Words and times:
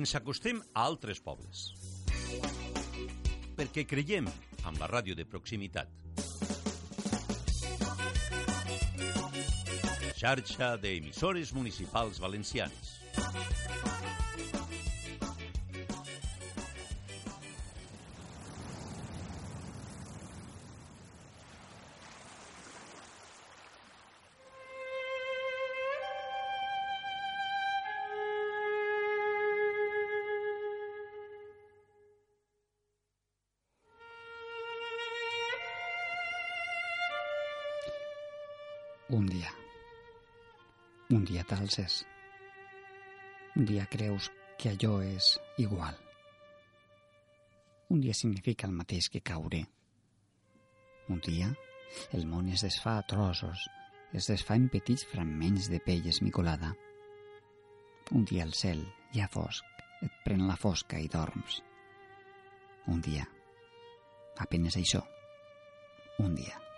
Ens 0.00 0.14
acostem 0.16 0.62
a 0.72 0.86
altres 0.88 1.18
pobles. 1.20 1.58
Perquè 3.58 3.82
creiem 3.84 4.30
amb 4.64 4.78
la 4.80 4.86
ràdio 4.88 5.12
de 5.18 5.26
proximitat. 5.28 5.92
Xarxa 10.16 10.70
d'emissores 10.80 11.52
municipals 11.52 12.22
valencianes. 12.24 12.94
T'alces. 41.60 42.06
Un 43.52 43.66
dia 43.68 43.82
creus 43.92 44.30
que 44.56 44.70
allò 44.70 44.94
és 45.04 45.34
igual. 45.60 45.98
Un 47.92 48.00
dia 48.00 48.14
significa 48.16 48.64
el 48.64 48.72
mateix 48.72 49.10
que 49.12 49.20
caure. 49.20 49.60
Un 51.12 51.20
dia 51.26 51.50
el 52.16 52.24
món 52.30 52.48
es 52.48 52.64
desfà 52.64 52.94
a 52.96 53.04
trossos, 53.12 53.66
es 54.16 54.30
desfà 54.32 54.56
en 54.56 54.70
petits 54.72 55.04
fragments 55.10 55.68
de 55.68 55.82
pell 55.84 56.08
esmicolada. 56.14 56.72
Un 58.16 58.24
dia 58.32 58.48
el 58.48 58.56
cel, 58.56 58.80
ja 59.12 59.28
fosc, 59.28 59.84
et 60.00 60.16
pren 60.24 60.46
la 60.48 60.56
fosca 60.64 60.96
i 60.96 61.12
dorms. 61.12 61.60
Un 62.88 63.04
dia, 63.04 63.28
apenes 64.48 64.80
això, 64.80 65.04
un 66.24 66.40
dia. 66.40 66.69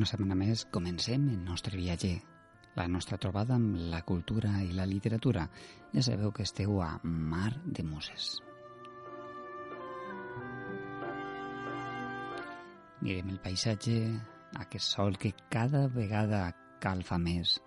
Una 0.00 0.08
setmana 0.08 0.32
més 0.32 0.62
comencem 0.72 1.26
el 1.28 1.40
nostre 1.44 1.76
viatge, 1.76 2.14
la 2.72 2.86
nostra 2.88 3.18
trobada 3.20 3.58
amb 3.58 3.74
la 3.92 3.98
cultura 4.08 4.54
i 4.64 4.70
la 4.72 4.86
literatura. 4.88 5.42
Ja 5.92 6.04
sabeu 6.06 6.32
que 6.32 6.46
esteu 6.48 6.78
a 6.80 6.94
Mar 7.04 7.50
de 7.66 7.84
Muses. 7.84 8.30
Mirem 13.04 13.28
el 13.34 13.44
paisatge, 13.44 13.98
aquest 14.64 14.88
sol 14.96 15.20
que 15.20 15.34
cada 15.52 15.84
vegada 15.92 16.46
calfa 16.80 17.20
més 17.20 17.58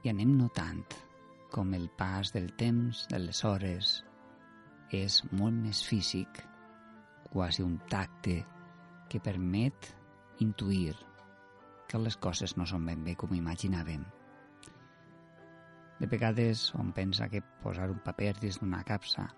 i 0.00 0.16
anem 0.16 0.38
notant 0.40 0.84
com 1.52 1.76
el 1.76 1.90
pas 1.92 2.32
del 2.32 2.54
temps, 2.56 3.04
de 3.12 3.20
les 3.28 3.44
hores, 3.44 3.98
és 4.96 5.20
molt 5.36 5.60
més 5.60 5.84
físic, 5.84 6.46
quasi 7.28 7.68
un 7.68 7.82
tacte 7.92 8.40
que 9.12 9.20
permet 9.20 9.92
intuir 10.40 10.94
que 11.94 12.00
les 12.02 12.16
coses 12.18 12.56
no 12.58 12.64
són 12.66 12.88
ben 12.88 13.04
bé 13.06 13.12
com 13.14 13.30
imaginàvem. 13.36 14.00
De 16.00 16.06
vegades 16.10 16.64
on 16.74 16.88
pensa 16.90 17.28
que 17.30 17.38
posar 17.62 17.86
un 17.92 18.00
paper 18.02 18.32
dins 18.40 18.56
d'una 18.58 18.80
capsa 18.82 19.28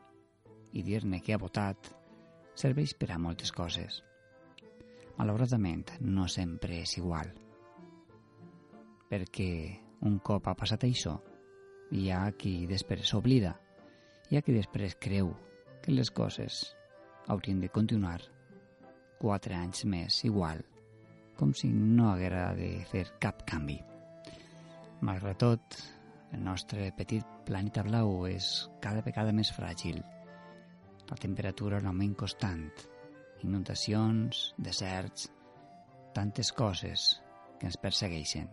i 0.73 0.81
dir-ne 0.87 1.19
que 1.21 1.35
ha 1.35 1.41
votat 1.43 1.91
serveix 2.57 2.95
per 2.97 3.11
a 3.13 3.19
moltes 3.21 3.53
coses. 3.53 3.99
Malauradament, 5.19 5.99
no 6.01 6.25
sempre 6.33 6.79
és 6.81 6.95
igual. 6.97 7.29
Perquè 9.11 9.51
un 10.09 10.17
cop 10.25 10.49
ha 10.49 10.55
passat 10.57 10.87
això, 10.89 11.13
hi 11.93 12.09
ha 12.09 12.23
qui 12.41 12.55
després 12.71 13.13
s'oblida, 13.13 13.53
hi 14.31 14.39
ha 14.39 14.43
qui 14.47 14.57
després 14.57 14.97
creu 14.97 15.29
que 15.85 15.93
les 15.93 16.09
coses 16.09 16.63
haurien 17.29 17.61
de 17.61 17.69
continuar 17.69 18.23
quatre 19.21 19.61
anys 19.61 19.85
més 19.85 20.23
igual 20.25 20.65
com 21.37 21.53
si 21.55 21.69
no 21.73 22.11
haguera 22.11 22.49
de 22.57 22.71
fer 22.91 23.05
cap 23.23 23.45
canvi. 23.49 23.77
Malgrat 25.07 25.39
tot, 25.43 25.79
el 26.33 26.43
nostre 26.45 26.91
petit 26.97 27.25
planeta 27.47 27.85
blau 27.87 28.27
és 28.29 28.49
cada 28.83 29.05
vegada 29.05 29.35
més 29.37 29.53
fràgil. 29.55 30.01
La 31.07 31.19
temperatura 31.23 31.79
en 31.79 31.91
augment 31.93 32.17
constant, 32.19 32.67
inundacions, 33.45 34.51
deserts, 34.59 35.29
tantes 36.17 36.51
coses 36.57 37.07
que 37.61 37.69
ens 37.69 37.79
persegueixen. 37.81 38.49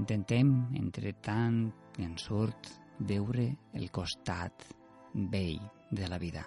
Intentem, 0.00 0.54
entre 0.80 1.12
tant 1.24 1.66
i 1.98 2.06
en 2.06 2.16
surt, 2.20 2.70
veure 3.00 3.50
el 3.74 3.90
costat 3.90 4.70
vell 5.14 5.60
de 5.90 6.08
la 6.08 6.20
vida. 6.22 6.46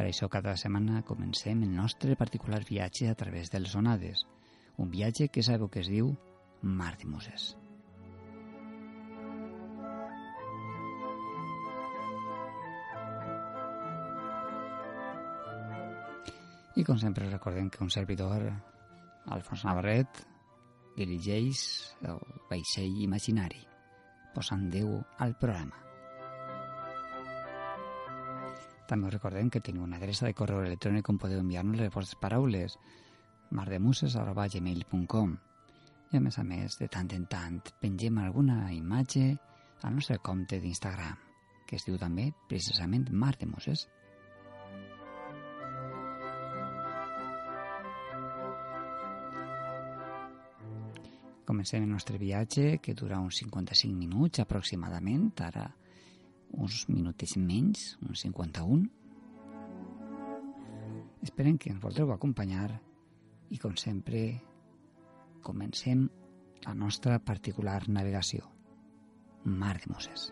Per 0.00 0.06
això 0.08 0.30
cada 0.32 0.54
setmana 0.56 1.02
comencem 1.04 1.58
el 1.60 1.72
nostre 1.76 2.14
particular 2.16 2.62
viatge 2.64 3.10
a 3.10 3.16
través 3.22 3.50
de 3.52 3.58
les 3.60 3.74
onades, 3.76 4.22
un 4.80 4.88
viatge 4.88 5.26
que 5.28 5.42
sabeu 5.44 5.68
que 5.68 5.82
es 5.82 5.90
diu 5.92 6.14
Mar 6.62 6.94
de 6.96 7.04
Muses. 7.04 7.50
I 16.80 16.86
com 16.88 16.96
sempre 17.04 17.28
recordem 17.28 17.68
que 17.68 17.84
un 17.84 17.92
servidor, 17.92 18.48
Alfons 19.28 19.66
Navarret, 19.68 20.24
dirigeix 20.96 21.68
el 22.08 22.24
vaixell 22.48 23.04
imaginari, 23.04 23.60
posant 24.32 24.64
Déu 24.72 24.96
al 25.18 25.36
programa. 25.36 25.89
També 28.90 29.06
us 29.06 29.12
recordem 29.14 29.46
que 29.54 29.60
teniu 29.62 29.84
una 29.86 30.00
adreça 30.00 30.26
de 30.26 30.34
correu 30.34 30.64
electrònic 30.64 31.08
on 31.12 31.18
podeu 31.22 31.38
enviar-nos 31.38 31.78
les 31.78 31.92
vostres 31.94 32.18
paraules 32.18 32.74
mardemuses.gmail.com 33.54 35.36
i 36.10 36.18
a 36.18 36.20
més 36.24 36.38
a 36.42 36.42
més, 36.42 36.74
de 36.80 36.88
tant 36.90 37.06
en 37.14 37.28
tant, 37.30 37.60
pengem 37.78 38.18
alguna 38.18 38.72
imatge 38.74 39.28
al 39.86 39.94
nostre 39.94 40.18
compte 40.18 40.58
d'Instagram, 40.58 41.20
que 41.70 41.78
es 41.78 41.86
diu 41.86 42.00
també 42.02 42.32
precisament 42.50 43.06
Mar 43.14 43.36
de 43.38 43.46
Muses. 43.46 43.86
Comencem 51.46 51.86
el 51.86 51.94
nostre 51.94 52.18
viatge, 52.18 52.80
que 52.82 52.98
dura 52.98 53.22
uns 53.22 53.38
55 53.44 53.94
minuts 53.94 54.42
aproximadament, 54.42 55.30
ara 55.46 55.68
uns 56.52 56.86
minuts 56.88 57.36
menys, 57.36 57.98
uns 58.02 58.24
51. 58.26 58.88
Esperem 61.22 61.58
que 61.58 61.70
ens 61.70 61.82
voldreu 61.82 62.12
acompanyar 62.12 62.70
i, 63.50 63.58
com 63.58 63.76
sempre, 63.76 64.40
comencem 65.42 66.08
la 66.66 66.74
nostra 66.74 67.18
particular 67.18 67.82
navegació. 67.88 68.48
Mar 69.44 69.78
de 69.80 69.92
Moses. 69.92 70.30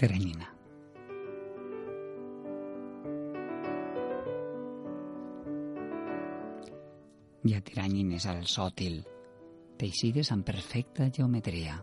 Teranyina. 0.00 0.46
Hi 7.44 7.52
ha 7.52 7.60
tiranyines 7.66 8.24
al 8.32 8.46
sòtil, 8.48 8.96
teixides 9.82 10.32
amb 10.32 10.48
perfecta 10.48 11.10
geometria. 11.12 11.76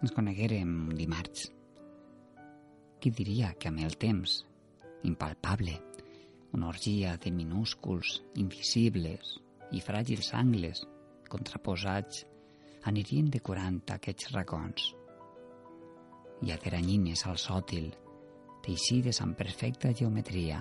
Ens 0.00 0.16
coneguérem 0.16 0.72
dimarts. 0.96 1.50
Qui 2.96 3.12
diria 3.20 3.52
que 3.60 3.68
amb 3.68 3.84
el 3.84 4.00
temps, 4.00 4.40
impalpable, 5.04 5.76
una 6.56 6.72
orgia 6.72 7.18
de 7.20 7.36
minúsculs, 7.36 8.16
invisibles 8.40 9.36
i 9.76 9.84
fràgils 9.84 10.32
angles 10.40 10.86
contraposats 11.28 12.24
anirien 12.88 13.28
decorant 13.28 13.82
aquests 13.92 14.32
racons. 14.32 14.94
Hi 16.44 16.50
ha 16.52 16.58
teranyines 16.60 17.22
al 17.24 17.38
sòtil, 17.40 17.86
teixides 18.66 19.22
amb 19.24 19.32
perfecta 19.38 19.94
geometria, 19.96 20.58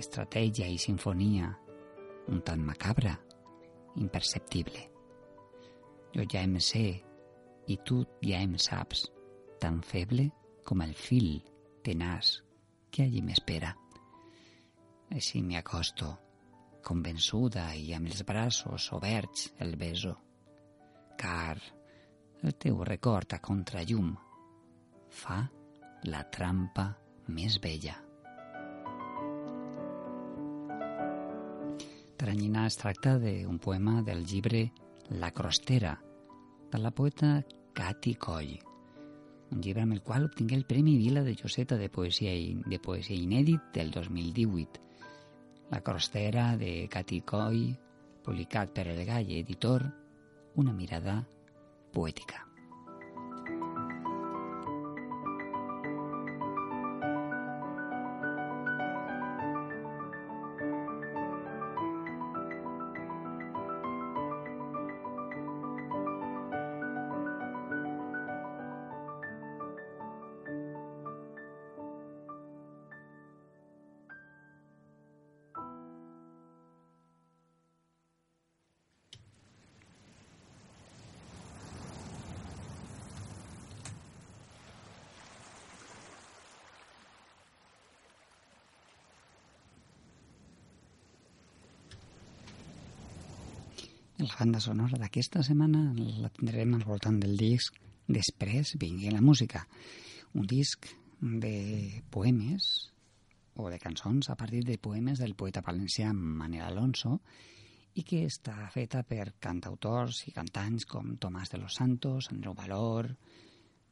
estratègia 0.00 0.64
i 0.72 0.78
sinfonia, 0.80 1.50
un 2.32 2.40
tant 2.40 2.62
macabra, 2.64 3.12
imperceptible. 4.00 4.86
Jo 6.16 6.24
ja 6.24 6.46
em 6.48 6.56
sé, 6.70 6.86
i 7.68 7.76
tu 7.84 7.98
ja 8.24 8.40
em 8.40 8.56
saps, 8.56 9.04
tan 9.60 9.82
feble 9.84 10.30
com 10.64 10.80
el 10.88 10.96
fil 10.96 11.28
tenaç 11.84 12.38
que 12.88 13.04
allí 13.04 13.20
m'espera. 13.20 13.76
Així 15.12 15.44
m'hi 15.44 15.60
acosto, 15.60 16.16
convençuda 16.80 17.68
i 17.76 17.92
amb 17.92 18.08
els 18.08 18.24
braços 18.24 18.88
oberts 18.96 19.50
el 19.60 19.76
beso, 19.76 20.16
car 21.20 21.60
el 22.40 22.56
teu 22.56 22.86
record 22.88 23.36
a 23.36 23.44
contrallum 23.52 24.14
fa 25.12 25.44
la 26.08 26.24
trampa 26.32 26.88
més 27.28 27.58
bella. 27.62 27.94
Taranyina 32.18 32.66
es 32.70 32.78
tracta 32.78 33.16
d'un 33.20 33.58
poema 33.62 34.00
del 34.06 34.24
llibre 34.24 34.68
La 35.20 35.32
Crostera, 35.34 35.96
de 36.72 36.78
la 36.80 36.92
poeta 36.94 37.40
Cati 37.74 38.14
Coll, 38.14 38.52
un 39.52 39.60
llibre 39.60 39.82
amb 39.84 39.92
el 39.92 40.02
qual 40.02 40.24
obtingué 40.24 40.56
el 40.56 40.64
Premi 40.64 40.96
Vila 40.96 41.22
de 41.22 41.34
Joseta 41.36 41.76
de 41.76 41.90
poesia, 41.92 42.32
i, 42.32 42.54
de 42.64 42.78
poesia 42.80 43.16
inèdit 43.18 43.72
del 43.74 43.90
2018. 43.92 44.80
La 45.72 45.82
Crostera 45.84 46.52
de 46.56 46.86
Cati 46.92 47.20
Coll, 47.20 47.74
publicat 48.24 48.72
per 48.72 48.86
el 48.94 49.04
Gall 49.08 49.34
Editor, 49.42 49.84
una 50.56 50.72
mirada 50.72 51.20
poètica. 51.92 52.51
Banda 94.38 94.60
sonora 94.60 94.98
d'aquesta 94.98 95.42
setmana 95.46 95.90
la 95.96 96.30
tindrem 96.32 96.74
al 96.74 96.84
voltant 96.88 97.18
del 97.22 97.36
disc 97.36 97.78
Després 98.08 98.74
vingui 98.80 99.12
la 99.12 99.22
música, 99.22 99.62
un 100.34 100.46
disc 100.46 100.88
de 101.20 102.02
poemes 102.10 102.90
o 103.54 103.68
de 103.70 103.78
cançons 103.78 104.28
a 104.30 104.34
partir 104.34 104.64
de 104.66 104.78
poemes 104.78 105.20
del 105.22 105.36
poeta 105.38 105.62
valencià 105.62 106.10
Manel 106.12 106.64
Alonso 106.66 107.20
i 107.94 108.02
que 108.02 108.24
està 108.26 108.56
feta 108.72 109.04
per 109.04 109.36
cantautors 109.38 110.24
i 110.26 110.32
cantants 110.32 110.88
com 110.88 111.14
Tomàs 111.16 111.52
de 111.52 111.60
los 111.62 111.76
Santos, 111.78 112.30
Andreu 112.32 112.56
Valor, 112.58 113.12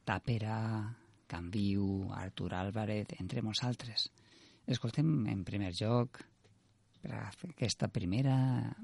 Tàpera, 0.05 0.59
Canviu, 1.29 2.11
Artur 2.17 2.55
Álvarez, 2.55 3.15
entre 3.21 3.45
molts 3.47 3.63
altres. 3.63 4.09
Escoltem 4.67 5.29
en 5.31 5.45
primer 5.45 5.71
lloc 5.79 6.25
per 7.01 7.15
aquesta 7.53 7.89
primera 7.89 8.75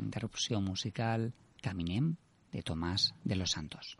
interrupció 0.00 0.60
musical 0.60 1.32
Caminem 1.62 2.14
de 2.52 2.62
Tomàs 2.62 3.12
de 3.24 3.36
los 3.36 3.50
Santos. 3.50 3.96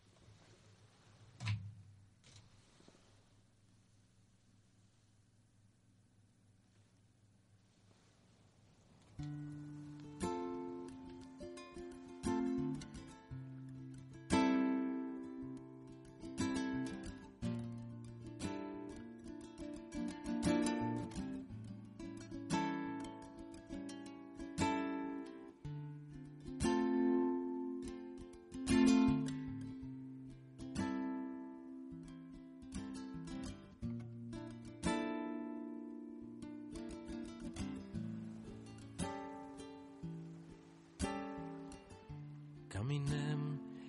Caminem 42.87 43.41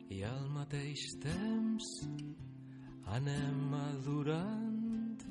i 0.09 0.23
al 0.25 0.45
mateix 0.49 1.01
temps 1.21 1.89
anem 3.13 3.59
madurant, 3.69 5.25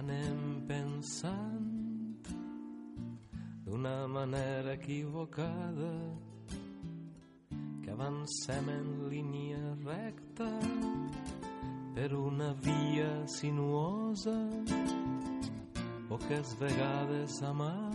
anem 0.00 0.40
pensant 0.66 2.32
d'una 3.62 3.94
manera 4.10 4.74
equivocada 4.74 5.92
que 7.84 7.94
avancem 7.94 8.72
en 8.74 8.88
línia 9.14 9.62
recta 9.86 10.50
per 11.94 12.08
una 12.24 12.56
via 12.66 13.12
sinuosa 13.38 14.40
poques 16.10 16.58
vegades 16.58 17.38
amable 17.52 17.87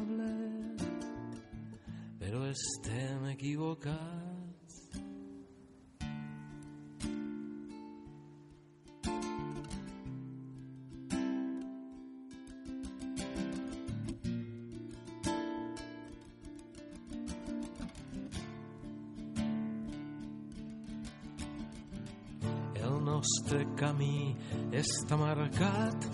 però 2.34 2.48
estem 2.50 3.25
equivocats 3.30 4.78
El 22.82 22.98
nostre 23.06 23.62
camí 23.78 24.34
està 24.82 25.22
marcat 25.22 26.10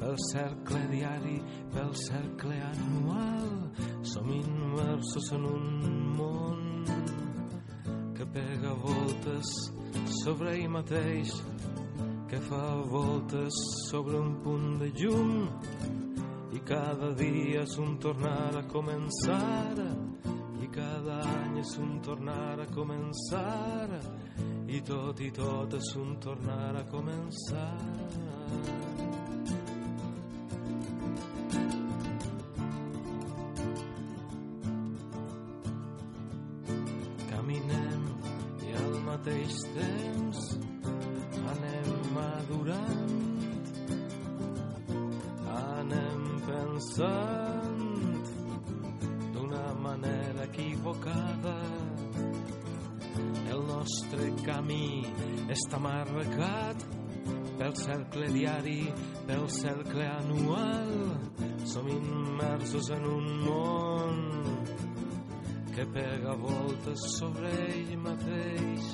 pel 0.00 0.16
cercle 0.30 0.63
immersos 5.24 5.32
en 5.32 5.44
un 5.44 6.16
món 6.16 6.84
que 8.16 8.26
pega 8.26 8.72
voltes 8.74 9.72
sobre 10.22 10.56
ell 10.56 10.68
mateix, 10.68 11.32
que 12.28 12.40
fa 12.40 12.74
voltes 12.90 13.54
sobre 13.90 14.18
un 14.18 14.42
punt 14.42 14.78
de 14.80 14.90
llum 14.98 15.48
i 16.52 16.60
cada 16.60 17.14
dia 17.14 17.62
és 17.62 17.78
un 17.78 17.98
tornar 17.98 18.56
a 18.56 18.66
començar 18.68 19.78
i 20.60 20.68
cada 20.68 21.20
any 21.22 21.58
és 21.60 21.78
un 21.78 22.00
tornar 22.00 22.60
a 22.60 22.66
començar 22.74 24.00
i 24.68 24.80
tot 24.80 25.20
i 25.20 25.30
tot 25.30 25.74
és 25.74 25.96
un 25.96 26.16
tornar 26.20 26.76
a 26.76 26.84
començar. 26.90 29.13
Diari, 58.44 58.92
pel 59.26 59.48
cercle 59.48 60.06
anual. 60.20 60.92
Som 61.64 61.88
immersos 61.88 62.90
en 62.92 63.04
un 63.08 63.28
món 63.46 64.18
que 65.74 65.86
pega 65.94 66.36
voltes 66.36 67.06
sobre 67.16 67.48
ell 67.72 67.96
mateix. 68.04 68.90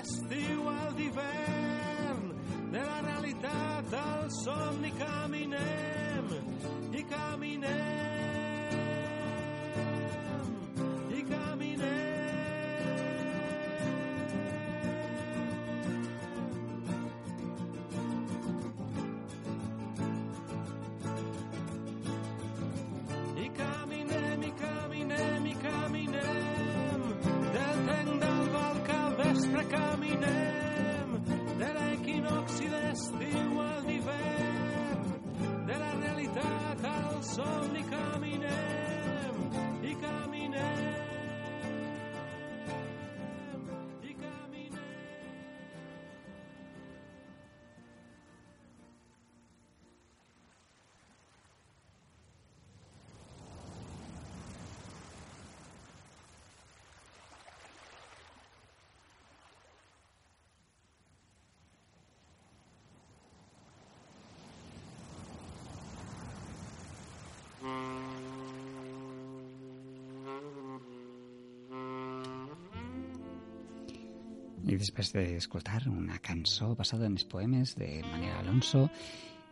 D'estiu 0.00 0.68
al 0.68 0.94
d'hivern, 0.96 2.34
de 2.72 2.82
la 2.90 3.00
realitat 3.08 3.92
al 3.92 4.28
somni 4.44 4.92
caminem 4.98 5.99
I 74.68 74.76
després 74.76 75.12
d'escoltar 75.14 75.86
una 75.88 76.18
cançó 76.20 76.74
basada 76.76 77.06
en 77.08 77.16
els 77.16 77.24
poemes 77.24 77.72
de 77.78 78.02
Manuel 78.04 78.36
Alonso, 78.42 78.86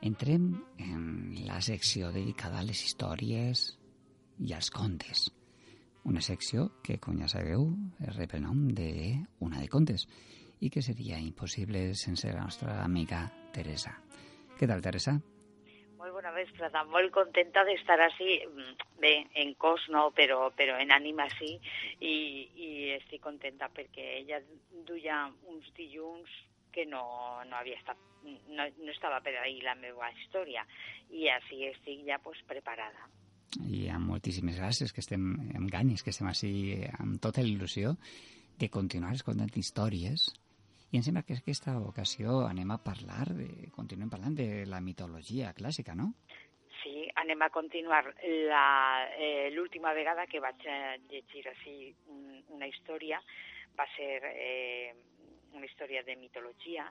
entrem 0.05 0.51
en 0.79 1.35
la 1.47 1.61
secció 1.65 2.13
dedicada 2.13 2.61
a 2.61 2.67
les 2.67 2.85
històries 2.85 3.65
i 4.45 4.53
als 4.55 4.71
contes. 4.71 5.29
Una 6.09 6.21
secció 6.25 6.69
que, 6.85 6.99
com 7.03 7.19
ja 7.21 7.29
sabeu, 7.29 7.67
rep 8.17 8.37
el 8.37 8.45
nom 8.45 8.69
de 8.75 8.91
Una 9.45 9.61
de 9.61 9.69
Contes 9.69 10.07
i 10.61 10.71
que 10.71 10.83
seria 10.83 11.19
impossible 11.21 11.95
sense 11.95 12.31
la 12.33 12.45
nostra 12.45 12.83
amiga 12.85 13.27
Teresa. 13.55 13.97
Què 14.59 14.67
tal, 14.67 14.83
Teresa? 14.83 15.19
Molt 15.99 16.15
bona 16.15 16.31
vesprada, 16.35 16.85
molt 16.87 17.11
contenta 17.15 17.65
d'estar 17.67 17.99
així, 18.05 18.39
bé, 19.03 19.13
en 19.43 19.53
cos 19.59 19.85
no, 19.91 20.09
però, 20.15 20.49
però 20.57 20.79
en 20.79 20.95
ànima 20.95 21.27
sí, 21.35 21.57
i 22.01 22.58
estic 23.01 23.23
contenta 23.25 23.71
perquè 23.75 24.07
ella 24.21 24.41
duia 24.87 25.25
uns 25.51 25.71
dilluns 25.77 26.33
que 26.73 26.85
no, 26.87 27.03
no 27.49 27.57
havia 27.59 27.79
estat, 27.81 28.01
no, 28.25 28.67
no 28.67 28.91
estava 28.93 29.21
per 29.25 29.35
ahir 29.41 29.63
la 29.65 29.77
meva 29.79 30.11
història, 30.15 30.65
i 31.11 31.29
així 31.33 31.65
estic 31.71 32.05
ja 32.07 32.21
pues, 32.23 32.43
preparada. 32.49 33.09
I 33.65 33.87
amb 33.95 34.11
moltíssimes 34.13 34.59
gràcies, 34.61 34.93
que 34.93 35.01
estem 35.03 35.31
amb 35.57 35.71
ganes, 35.73 36.05
que 36.05 36.13
estem 36.13 36.29
així 36.29 36.53
amb 36.99 37.17
tota 37.25 37.43
la 37.43 37.49
il·lusió 37.49 37.95
de 38.61 38.69
continuar 38.69 39.15
escoltant 39.17 39.55
històries. 39.57 40.29
I 40.93 41.01
em 41.01 41.05
sembla 41.05 41.23
que 41.25 41.37
aquesta 41.37 41.75
ocasió 41.85 42.43
anem 42.47 42.71
a 42.73 42.79
parlar, 42.85 43.27
de, 43.37 43.71
continuem 43.75 44.13
parlant 44.13 44.37
de 44.37 44.65
la 44.69 44.81
mitologia 44.85 45.53
clàssica, 45.57 45.97
no? 45.97 46.13
Anem 47.29 47.43
a 47.43 47.51
continuar. 47.51 48.15
Eh, 48.23 49.51
L'última 49.53 49.93
vegada 49.93 50.25
que 50.27 50.41
vaig 50.41 50.63
eh, 50.65 50.97
llegir 51.11 51.43
així 51.51 51.75
un, 52.09 52.39
una 52.57 52.65
història 52.65 53.19
va 53.77 53.85
ser 53.99 54.31
eh, 54.31 54.95
una 55.53 55.69
història 55.69 56.01
de 56.07 56.17
mitologia, 56.17 56.87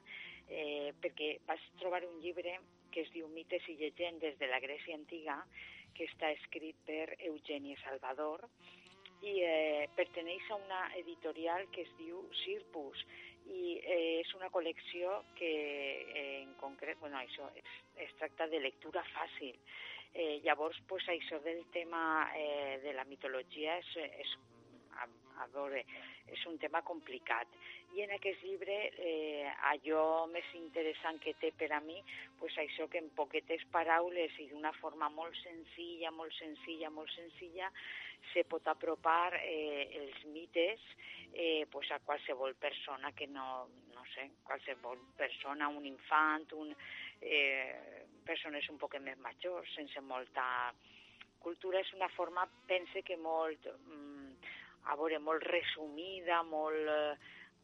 eh, 0.46 0.94
perquè 1.01 1.39
vaig 1.48 1.63
trobar 1.82 2.03
un 2.06 2.20
llibre 2.22 2.53
que 2.94 3.01
es 3.01 3.10
diu 3.15 3.25
Mites 3.34 3.65
i 3.65 3.79
llegendes 3.82 4.38
de 4.38 4.51
la 4.51 4.62
Grècia 4.62 4.94
Antiga, 4.94 5.39
que 5.98 6.06
està 6.06 6.29
escrit 6.38 6.77
per 6.86 7.17
Eugeni 7.32 7.74
Salvador, 7.82 8.46
i 9.25 9.39
eh, 9.41 9.89
perteneix 9.98 10.53
a 10.53 10.62
una 10.62 10.84
editorial 11.01 11.65
que 11.74 11.82
es 11.89 11.98
diu 11.98 12.22
Cirpus, 12.44 13.01
i 13.50 13.77
eh, 13.82 14.22
és 14.22 14.38
una 14.38 14.53
col·lecció 14.53 15.17
que 15.34 15.51
eh, 16.13 16.41
en 16.44 16.53
concret, 16.62 17.01
bueno, 17.01 17.17
això 17.25 17.50
es, 17.58 17.77
es 18.06 18.17
tracta 18.22 18.46
de 18.53 18.62
lectura 18.62 19.01
fàcil. 19.15 19.58
Eh, 20.17 20.39
llavors, 20.41 20.79
pues, 20.89 21.05
això 21.13 21.38
del 21.45 21.59
tema 21.69 22.31
eh, 22.33 22.79
de 22.81 22.93
la 22.97 23.03
mitologia 23.05 23.75
és, 23.77 23.89
és 24.17 24.31
a, 24.97 25.05
a 25.43 25.45
veure, 25.53 25.83
és 26.33 26.45
un 26.50 26.57
tema 26.57 26.81
complicat. 26.81 27.51
I 27.93 28.01
en 28.01 28.15
aquest 28.15 28.41
llibre 28.41 28.75
eh, 28.97 29.45
allò 29.69 30.25
més 30.31 30.47
interessant 30.57 31.21
que 31.21 31.36
té 31.38 31.51
per 31.53 31.69
a 31.77 31.79
mi, 31.86 32.00
pues 32.41 32.57
això 32.57 32.88
que 32.89 32.97
en 32.97 33.12
poquetes 33.19 33.62
paraules 33.74 34.33
i 34.41 34.47
d'una 34.50 34.74
forma 34.81 35.12
molt 35.13 35.38
senzilla, 35.43 36.12
molt 36.12 36.33
senzilla, 36.39 36.89
molt 36.93 37.13
senzilla, 37.13 37.69
se 38.33 38.43
pot 38.50 38.65
apropar 38.74 39.38
eh, 39.38 39.86
els 40.01 40.25
mites 40.33 40.81
eh, 41.33 41.65
pues 41.71 41.93
a 41.93 42.01
qualsevol 42.01 42.57
persona 42.57 43.13
que 43.13 43.29
no, 43.29 43.67
no 43.93 44.09
sé, 44.15 44.31
qualsevol 44.43 44.97
persona, 45.17 45.69
un 45.69 45.86
infant, 45.86 46.50
un, 46.57 46.74
eh, 47.21 47.96
persones 48.27 48.67
un 48.69 48.79
poc 48.81 48.98
més 49.01 49.17
majors, 49.24 49.74
sense 49.75 50.03
molta 50.03 50.46
cultura, 51.43 51.79
és 51.79 51.93
una 51.96 52.10
forma, 52.15 52.48
pense 52.67 53.03
que 53.07 53.17
molt, 53.17 53.67
mm, 53.67 54.34
a 54.91 54.96
veure, 55.00 55.19
molt 55.19 55.43
resumida, 55.43 56.41
molt, 56.43 56.89
eh, 56.89 57.15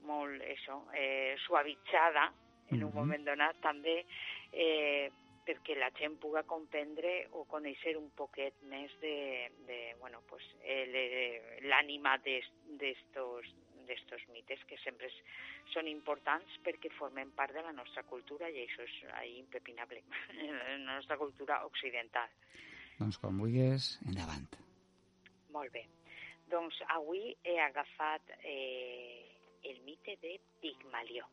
molt 0.07 0.41
això, 0.41 0.81
eh, 0.93 1.35
suavitzada 1.45 2.31
en 2.71 2.83
un 2.83 2.93
moment 2.93 3.23
donat 3.25 3.59
també 3.61 4.03
eh, 4.51 5.11
perquè 5.45 5.75
la 5.77 5.91
gent 5.97 6.15
puga 6.23 6.43
comprendre 6.47 7.27
o 7.31 7.43
conèixer 7.51 7.95
un 7.99 8.09
poquet 8.15 8.53
més 8.71 8.91
de, 9.01 9.49
de 9.67 9.79
bueno, 9.99 10.21
pues, 10.29 10.43
l'ànima 11.67 12.17
d'estos 12.23 13.51
d'estos 13.87 14.23
mites 14.33 14.61
que 14.69 14.77
sempre 14.83 15.09
són 15.73 15.87
importants 15.91 16.59
perquè 16.65 16.91
formen 16.97 17.31
part 17.37 17.55
de 17.55 17.63
la 17.65 17.73
nostra 17.75 18.03
cultura 18.09 18.49
i 18.49 18.63
això 18.63 18.85
és 18.85 18.97
impepinable, 19.37 20.03
la 20.69 20.95
nostra 20.95 21.17
cultura 21.17 21.63
occidental. 21.67 22.29
Doncs 22.99 23.19
quan 23.21 23.39
vulguis, 23.41 23.97
endavant. 24.07 24.47
Molt 25.53 25.73
bé. 25.73 25.85
Doncs 26.51 26.79
avui 26.95 27.31
he 27.43 27.55
agafat 27.61 28.35
eh, 28.41 29.23
el 29.63 29.79
mite 29.85 30.17
de 30.21 30.35
Pigmalió. 30.61 31.25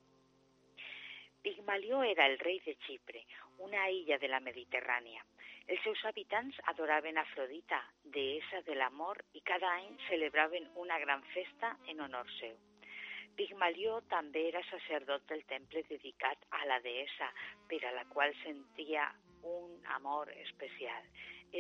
Pigmalió 1.42 2.02
era 2.04 2.26
el 2.26 2.38
rei 2.38 2.60
de 2.64 2.76
Xipre, 2.86 3.24
una 3.58 3.88
illa 3.90 4.18
de 4.18 4.28
la 4.28 4.40
Mediterrània. 4.44 5.24
Els 5.70 5.84
seus 5.86 6.00
habitants 6.08 6.56
adoraven 6.72 7.18
Afrodita, 7.20 7.78
deessa 8.14 8.58
de 8.66 8.74
l'amor, 8.74 9.20
i 9.38 9.40
cada 9.46 9.68
any 9.78 9.92
celebraven 10.08 10.64
una 10.84 10.96
gran 10.98 11.20
festa 11.30 11.68
en 11.92 12.00
honor 12.02 12.32
seu. 12.40 12.56
Pigmalió 13.38 14.00
també 14.10 14.42
era 14.48 14.64
sacerdot 14.66 15.28
del 15.30 15.44
temple 15.52 15.84
dedicat 15.86 16.42
a 16.58 16.64
la 16.66 16.80
deessa, 16.82 17.28
per 17.70 17.78
a 17.86 17.92
la 17.94 18.02
qual 18.10 18.34
sentia 18.40 19.04
un 19.46 19.78
amor 19.98 20.32
especial. 20.42 21.06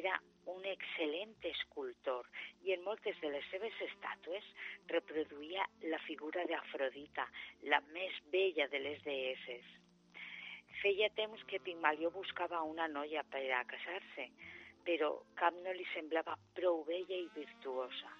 Era 0.02 0.16
un 0.56 0.66
excel·lent 0.72 1.36
escultor 1.52 2.26
i 2.66 2.74
en 2.74 2.82
moltes 2.82 3.20
de 3.22 3.30
les 3.30 3.46
seves 3.54 3.78
estàtues 3.86 4.50
reproduïa 4.90 5.68
la 5.86 6.02
figura 6.08 6.48
d'Afrodita, 6.50 7.28
la 7.70 7.78
més 7.94 8.18
bella 8.34 8.66
de 8.74 8.82
les 8.88 9.06
deesses. 9.06 9.70
Feia 10.80 11.10
temps 11.16 11.42
que 11.50 11.60
Pigmalió 11.60 12.10
buscava 12.14 12.62
una 12.64 12.86
noia 12.88 13.22
per 13.32 13.44
a 13.52 13.64
casar-se, 13.68 14.30
però 14.86 15.10
cap 15.40 15.56
no 15.64 15.74
li 15.76 15.84
semblava 15.92 16.38
prou 16.56 16.84
bella 16.88 17.18
i 17.18 17.28
virtuosa. 17.34 18.14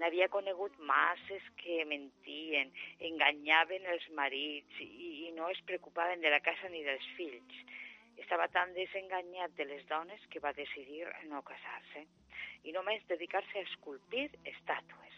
N'havia 0.00 0.30
conegut 0.32 0.78
masses 0.88 1.46
que 1.60 1.84
mentien, 1.86 2.72
enganyaven 3.10 3.86
els 3.94 4.08
marits 4.18 4.80
i, 4.80 4.88
i 5.28 5.30
no 5.36 5.50
es 5.52 5.60
preocupaven 5.68 6.24
de 6.24 6.32
la 6.32 6.40
casa 6.40 6.72
ni 6.72 6.82
dels 6.86 7.06
fills 7.18 7.62
estava 8.22 8.48
tan 8.48 8.72
desenganyat 8.74 9.54
de 9.56 9.66
les 9.68 9.84
dones 9.88 10.26
que 10.30 10.40
va 10.40 10.52
decidir 10.56 11.06
no 11.30 11.42
casar-se 11.48 12.04
i 12.68 12.74
només 12.76 13.06
dedicar-se 13.10 13.58
a 13.58 13.66
esculpir 13.68 14.28
estàtues. 14.54 15.16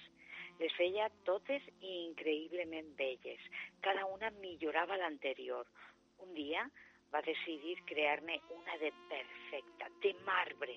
Les 0.61 0.75
feia 0.79 1.09
totes 1.29 1.65
increïblement 1.81 2.93
belles. 2.99 3.43
Cada 3.83 4.07
una 4.07 4.31
millorava 4.39 4.99
l'anterior. 5.01 5.67
Un 6.25 6.35
dia 6.35 6.65
va 7.13 7.23
decidir 7.29 7.77
crear-ne 7.91 8.41
una 8.57 8.79
de 8.83 8.91
perfecta, 9.13 9.93
de 10.03 10.15
marbre. 10.27 10.77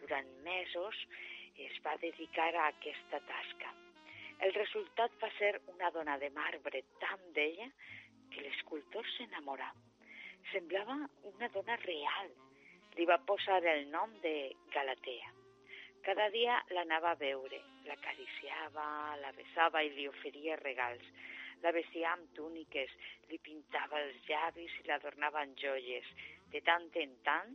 Durant 0.00 0.28
mesos 0.48 1.04
es 1.68 1.78
va 1.86 1.96
dedicar 2.02 2.50
a 2.56 2.66
aquesta 2.72 3.20
tasca. 3.28 3.70
El 4.42 4.52
resultat 4.58 5.14
va 5.22 5.30
ser 5.38 5.54
una 5.76 5.92
dona 5.94 6.18
de 6.18 6.32
marbre 6.34 6.82
tan 7.04 7.32
bella 7.36 7.70
que 8.32 8.42
l'escultor 8.42 9.06
s'enamorà 9.14 9.70
semblava 10.50 10.96
una 11.22 11.48
dona 11.54 11.76
real. 11.84 12.32
Li 12.96 13.06
va 13.08 13.20
posar 13.28 13.60
el 13.64 13.86
nom 13.90 14.10
de 14.24 14.34
Galatea. 14.74 15.30
Cada 16.02 16.28
dia 16.34 16.58
l'anava 16.74 17.12
a 17.12 17.18
veure, 17.20 17.60
l'acariciava, 17.86 18.86
la 19.22 19.30
besava 19.36 19.84
i 19.86 19.92
li 19.94 20.08
oferia 20.10 20.58
regals. 20.60 21.04
La 21.62 21.70
vestia 21.74 22.10
amb 22.12 22.30
túniques, 22.36 22.94
li 23.30 23.38
pintava 23.38 24.00
els 24.02 24.16
llavis 24.28 24.72
i 24.80 24.88
l'adornava 24.88 25.42
amb 25.44 25.54
joies. 25.62 26.08
De 26.50 26.60
tant 26.66 26.88
en 27.02 27.14
tant, 27.26 27.54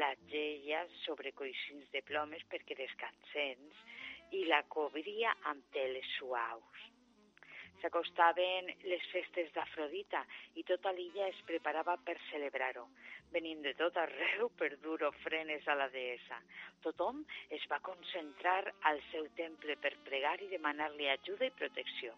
la 0.00 0.14
geia 0.30 0.86
sobre 1.02 1.34
coixins 1.36 1.90
de 1.92 2.00
plomes 2.08 2.46
perquè 2.52 2.78
descansens 2.78 3.84
i 4.38 4.46
la 4.48 4.62
cobria 4.72 5.36
amb 5.52 5.68
teles 5.76 6.08
suaus. 6.16 6.88
S'acostaven 7.82 8.68
les 8.86 9.04
festes 9.10 9.48
d'Afrodita 9.52 10.22
i 10.60 10.62
tota 10.64 10.92
l'illa 10.96 11.28
es 11.28 11.44
preparava 11.48 11.96
per 12.06 12.14
celebrar-ho. 12.30 12.86
Venint 13.36 13.64
de 13.66 13.74
tot 13.80 13.98
arreu 14.00 14.52
per 14.60 14.70
dur 14.84 15.00
ofrenes 15.10 15.66
a 15.66 15.76
la 15.76 15.90
deessa. 15.92 16.38
Tothom 16.86 17.24
es 17.60 17.66
va 17.72 17.82
concentrar 17.92 18.60
al 18.92 19.02
seu 19.10 19.28
temple 19.44 19.76
per 19.82 19.96
pregar 20.08 20.38
i 20.40 20.52
demanar-li 20.56 21.10
ajuda 21.10 21.50
i 21.50 21.58
protecció. 21.58 22.14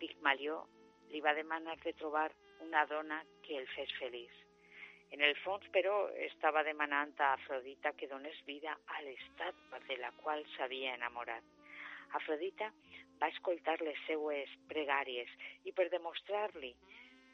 Pigmalió 0.00 0.64
li 1.12 1.20
va 1.24 1.34
demanar 1.38 1.76
de 1.84 1.92
trobar 2.00 2.30
una 2.66 2.84
dona 2.90 3.22
que 3.46 3.56
el 3.60 3.68
fes 3.74 3.92
feliç. 4.00 4.32
En 5.14 5.22
el 5.22 5.36
fons, 5.44 5.66
però, 5.74 5.94
estava 6.26 6.64
demanant 6.66 7.12
a 7.22 7.32
Afrodita 7.36 7.92
que 7.98 8.08
donés 8.10 8.38
vida 8.48 8.74
a 8.96 9.02
l'estat 9.06 9.60
de 9.88 9.98
la 10.02 10.10
qual 10.22 10.42
s'havia 10.56 10.96
enamorat. 10.98 11.44
Afrodita 12.18 12.72
va 13.20 13.30
escoltar 13.32 13.76
les 13.82 14.00
seues 14.06 14.52
pregàries 14.70 15.30
i 15.64 15.72
per 15.72 15.88
demostrar-li 15.92 16.72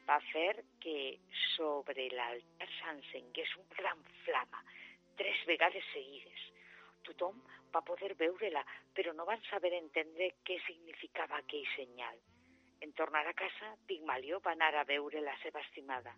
va 0.08 0.18
fer 0.32 0.64
que 0.84 0.96
sobre 1.54 2.08
l'altar 2.16 2.68
s'encengués 2.78 3.56
un 3.60 3.68
gran 3.76 4.02
flama, 4.24 4.62
tres 5.16 5.44
vegades 5.46 5.86
seguides. 5.94 6.44
Tothom 7.08 7.40
va 7.74 7.84
poder 7.86 8.12
veure-la, 8.18 8.64
però 8.94 9.14
no 9.16 9.26
van 9.28 9.42
saber 9.48 9.72
entendre 9.78 10.32
què 10.46 10.58
significava 10.66 11.40
aquell 11.40 11.66
senyal. 11.76 12.20
En 12.82 12.92
tornar 12.98 13.24
a 13.26 13.34
casa, 13.38 13.72
Pigmalió 13.86 14.40
va 14.44 14.52
anar 14.56 14.74
a 14.76 14.84
veure 14.84 15.22
la 15.22 15.36
seva 15.42 15.62
estimada. 15.62 16.14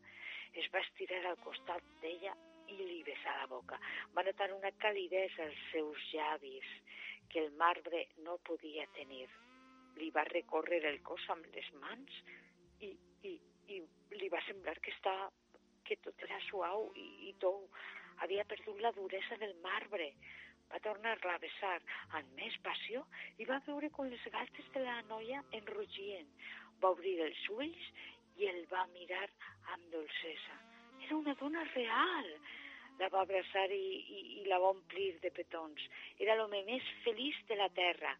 Es 0.53 0.68
va 0.74 0.83
estirar 0.85 1.22
al 1.29 1.40
costat 1.44 1.85
d'ella 2.03 2.35
i 2.72 2.79
li 2.81 3.03
besar 3.07 3.38
la 3.40 3.48
boca. 3.50 3.79
Va 4.16 4.24
notar 4.27 4.50
una 4.55 4.72
calidesa 4.85 5.44
als 5.44 5.64
seus 5.70 6.11
llavis 6.12 6.77
que 7.29 7.44
el 7.44 7.53
marbre 7.61 8.07
no 8.24 8.38
podia 8.48 8.87
tenir 8.96 9.27
li 9.98 10.11
va 10.14 10.24
recórrer 10.31 10.83
el 10.90 11.00
cos 11.07 11.24
amb 11.35 11.46
les 11.55 11.66
mans 11.83 12.16
i, 12.87 12.90
i, 13.29 13.35
i 13.74 13.81
li 14.18 14.31
va 14.33 14.42
semblar 14.48 14.77
que, 14.83 14.94
està, 14.94 15.14
que 15.87 15.98
tot 16.07 16.24
era 16.27 16.40
suau 16.48 16.88
i, 16.98 17.07
i 17.31 17.35
tou. 17.42 17.68
Havia 18.24 18.46
perdut 18.50 18.81
la 18.83 18.92
duresa 18.94 19.38
del 19.42 19.55
marbre. 19.62 20.12
Va 20.72 20.81
tornar-la 20.87 21.37
a 21.37 21.42
besar 21.42 21.77
amb 22.18 22.35
més 22.40 22.57
passió 22.66 23.05
i 23.38 23.46
va 23.50 23.61
veure 23.68 23.90
com 23.96 24.11
les 24.11 24.27
galtes 24.37 24.68
de 24.74 24.85
la 24.85 24.98
noia 25.12 25.42
enrugien. 25.61 26.29
Va 26.83 26.92
obrir 26.96 27.16
els 27.29 27.46
ulls 27.57 27.88
i 28.42 28.50
el 28.50 28.61
va 28.72 28.85
mirar 28.92 29.27
amb 29.77 29.88
dolcesa. 29.94 30.61
Era 31.07 31.16
una 31.16 31.35
dona 31.40 31.64
real. 31.72 32.31
La 32.98 33.09
va 33.11 33.24
abraçar 33.27 33.66
i, 33.74 33.83
i, 34.18 34.20
i 34.40 34.44
la 34.50 34.61
va 34.62 34.70
omplir 34.77 35.11
de 35.22 35.33
petons. 35.35 35.88
Era 36.22 36.38
l'home 36.38 36.62
més 36.68 36.94
feliç 37.07 37.40
de 37.50 37.59
la 37.59 37.70
terra 37.81 38.14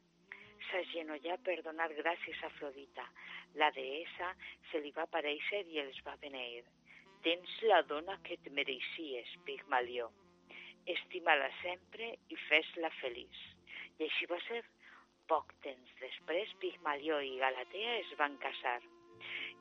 s'agenollà 0.71 1.37
per 1.47 1.61
donar 1.67 1.91
gràcies 1.99 2.43
a 2.43 2.51
Afrodita. 2.51 3.05
La 3.61 3.71
deessa 3.77 4.33
se 4.71 4.81
li 4.83 4.93
va 4.97 5.07
aparèixer 5.07 5.65
i 5.75 5.81
els 5.85 6.01
va 6.07 6.17
beneir. 6.23 6.65
Tens 7.27 7.57
la 7.71 7.81
dona 7.89 8.19
que 8.27 8.39
et 8.39 8.53
mereixies, 8.59 9.39
Pigmalió. 9.47 10.11
Estima-la 10.87 11.49
sempre 11.63 12.11
i 12.29 12.37
fes-la 12.49 12.91
feliç. 13.01 13.41
I 13.99 14.09
així 14.09 14.29
va 14.31 14.39
ser. 14.49 14.61
Poc 15.31 15.55
temps 15.65 15.93
després, 16.03 16.51
Pigmalió 16.61 17.17
i 17.25 17.39
Galatea 17.41 17.95
es 18.03 18.11
van 18.19 18.37
casar. 18.43 18.81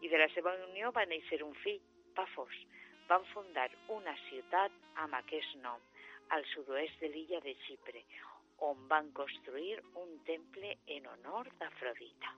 I 0.03 0.09
de 0.11 0.19
la 0.19 0.27
seva 0.33 0.51
unió 0.67 0.91
va 0.91 1.05
néixer 1.07 1.39
un 1.45 1.53
fill, 1.63 1.79
Pafos. 2.17 2.57
Van 3.07 3.23
fundar 3.31 3.69
una 3.95 4.15
ciutat 4.25 4.75
amb 5.05 5.15
aquest 5.21 5.55
nom, 5.63 5.79
al 6.35 6.43
sud-oest 6.51 6.99
de 6.99 7.11
l'illa 7.13 7.39
de 7.45 7.55
Xipre, 7.63 8.03
on 8.67 8.87
van 8.91 9.11
construir 9.15 9.79
un 10.03 10.17
temple 10.27 10.77
en 10.97 11.07
honor 11.13 11.51
d'Afrodita. 11.59 12.35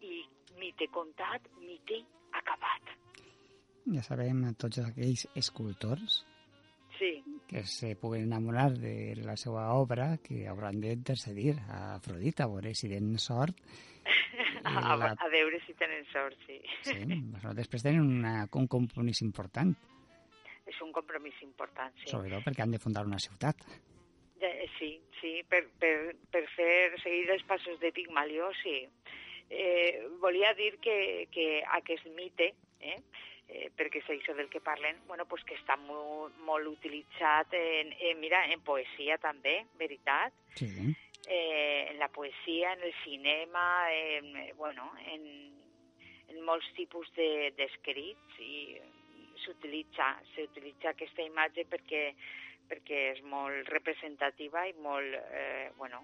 i 0.00 0.24
mite 0.60 0.86
contat, 0.92 1.46
mite 1.56 2.02
acabat. 2.36 2.90
Ja 3.94 4.02
sabem 4.04 4.42
tots 4.60 4.82
aquells 4.82 5.24
escultors 5.40 6.18
Sí, 6.98 7.22
que 7.46 7.62
se 7.64 7.94
puguen 7.96 8.22
enamorar 8.26 8.72
de 8.78 9.14
la 9.22 9.36
seva 9.36 9.68
obra 9.74 10.16
que 10.22 10.46
hauran 10.48 10.80
d'intercedir 10.80 11.58
a 11.68 11.96
Afrodita, 11.96 12.44
a 12.44 12.48
veure 12.52 12.74
si 12.74 12.88
tenen 12.88 13.18
sort. 13.18 13.56
a, 14.64 14.96
la- 14.96 15.14
a 15.18 15.28
veure 15.28 15.60
si 15.66 15.74
tenen 15.74 16.04
sort, 16.12 16.36
sí. 16.46 16.60
Sí, 16.82 17.04
però 17.34 17.52
després 17.54 17.82
tenen 17.84 18.02
una, 18.06 18.48
un 18.52 18.66
compromís 18.66 19.22
important, 19.22 19.74
És 20.66 20.80
un 20.82 20.90
compromís 20.90 21.36
important, 21.46 21.92
sí. 22.02 22.08
sobretot 22.10 22.42
perquè 22.42 22.64
han 22.64 22.72
de 22.74 22.80
fundar 22.82 23.04
una 23.06 23.20
ciutat. 23.22 23.60
Eh, 24.42 24.66
sí, 24.78 24.88
sí, 25.20 25.36
per, 25.48 25.62
per, 25.78 26.16
per 26.32 26.42
fer 26.56 26.98
seguir 27.04 27.30
els 27.30 27.44
passos 27.46 27.78
de 27.80 27.92
Pigmalió, 27.94 28.48
sí. 28.64 28.80
Eh, 29.48 30.02
volia 30.20 30.50
dir 30.58 30.72
que, 30.82 31.28
que 31.30 31.62
aquest 31.78 32.08
mite, 32.18 32.50
eh, 32.80 32.98
eh, 33.48 33.70
perquè 33.76 34.00
és 34.02 34.08
això 34.10 34.34
del 34.34 34.48
que 34.50 34.60
parlen, 34.60 34.98
bueno, 35.06 35.24
pues 35.26 35.42
que 35.44 35.54
està 35.54 35.76
molt, 35.76 36.36
molt 36.46 36.66
utilitzat 36.66 37.52
en, 37.54 37.92
en, 37.92 38.20
mira, 38.20 38.44
en 38.52 38.60
poesia 38.60 39.18
també, 39.18 39.64
veritat, 39.78 40.32
Sí, 40.56 40.66
eh, 41.28 41.88
en 41.90 41.98
la 41.98 42.08
poesia, 42.08 42.72
en 42.72 42.82
el 42.82 42.94
cinema, 43.04 43.92
en, 43.92 44.36
eh, 44.36 44.52
bueno, 44.56 44.92
en, 45.12 45.26
en 46.28 46.42
molts 46.44 46.66
tipus 46.74 47.10
de- 47.14 47.52
d'escrits 47.56 48.38
i 48.40 48.80
s'utilitza 49.44 50.16
s'utilitza 50.34 50.90
aquesta 50.90 51.22
imatge 51.22 51.66
perquè 51.70 52.14
perquè 52.66 53.12
és 53.12 53.20
molt 53.22 53.68
representativa 53.70 54.64
i 54.66 54.72
molt, 54.82 55.14
eh, 55.30 55.70
bueno, 55.76 56.00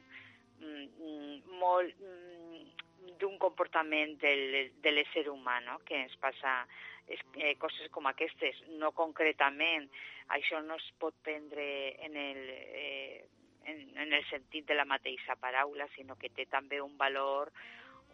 mm, 0.61 0.85
mm, 1.03 1.59
molt 1.59 1.97
mm, 1.99 2.92
d'un 3.21 3.37
comportament 3.39 4.17
del, 4.23 4.73
de 4.83 4.93
l'ésser 4.93 5.27
humà, 5.31 5.59
no? 5.67 5.79
que 5.87 5.99
ens 6.05 6.15
passa 6.23 6.63
eh, 7.09 7.55
coses 7.59 7.91
com 7.95 8.07
aquestes, 8.11 8.63
no 8.79 8.93
concretament. 8.97 9.89
Això 10.37 10.63
no 10.65 10.79
es 10.81 10.89
pot 11.03 11.17
prendre 11.27 11.65
en 12.07 12.17
el, 12.17 12.43
eh, 12.51 13.25
en, 13.67 13.83
en 13.99 14.13
el 14.13 14.25
sentit 14.31 14.69
de 14.69 14.77
la 14.79 14.87
mateixa 14.89 15.37
paraula, 15.41 15.89
sinó 15.97 16.17
que 16.21 16.31
té 16.35 16.47
també 16.51 16.81
un 16.83 16.97
valor, 16.99 17.53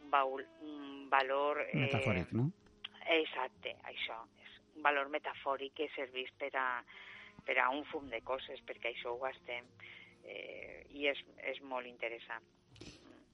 un, 0.01 0.09
baul, 0.11 0.46
un 0.64 1.07
valor... 1.12 1.62
Eh, 1.68 1.85
metafòric, 1.87 2.33
no? 2.37 2.48
Exacte, 3.18 3.77
això. 3.88 4.18
És 4.44 4.59
un 4.74 4.83
valor 4.85 5.12
metafòric 5.12 5.77
que 5.79 5.92
serveix 5.94 6.33
per 6.40 6.53
a, 6.61 6.68
per 7.46 7.59
a 7.62 7.70
un 7.74 7.85
fum 7.92 8.09
de 8.12 8.20
coses, 8.27 8.61
perquè 8.68 8.92
això 8.92 9.14
ho 9.14 9.22
gastem 9.22 9.68
eh, 10.24 10.85
i 10.96 11.09
és, 11.12 11.22
és 11.53 11.62
molt 11.64 11.88
interessant. 11.88 12.44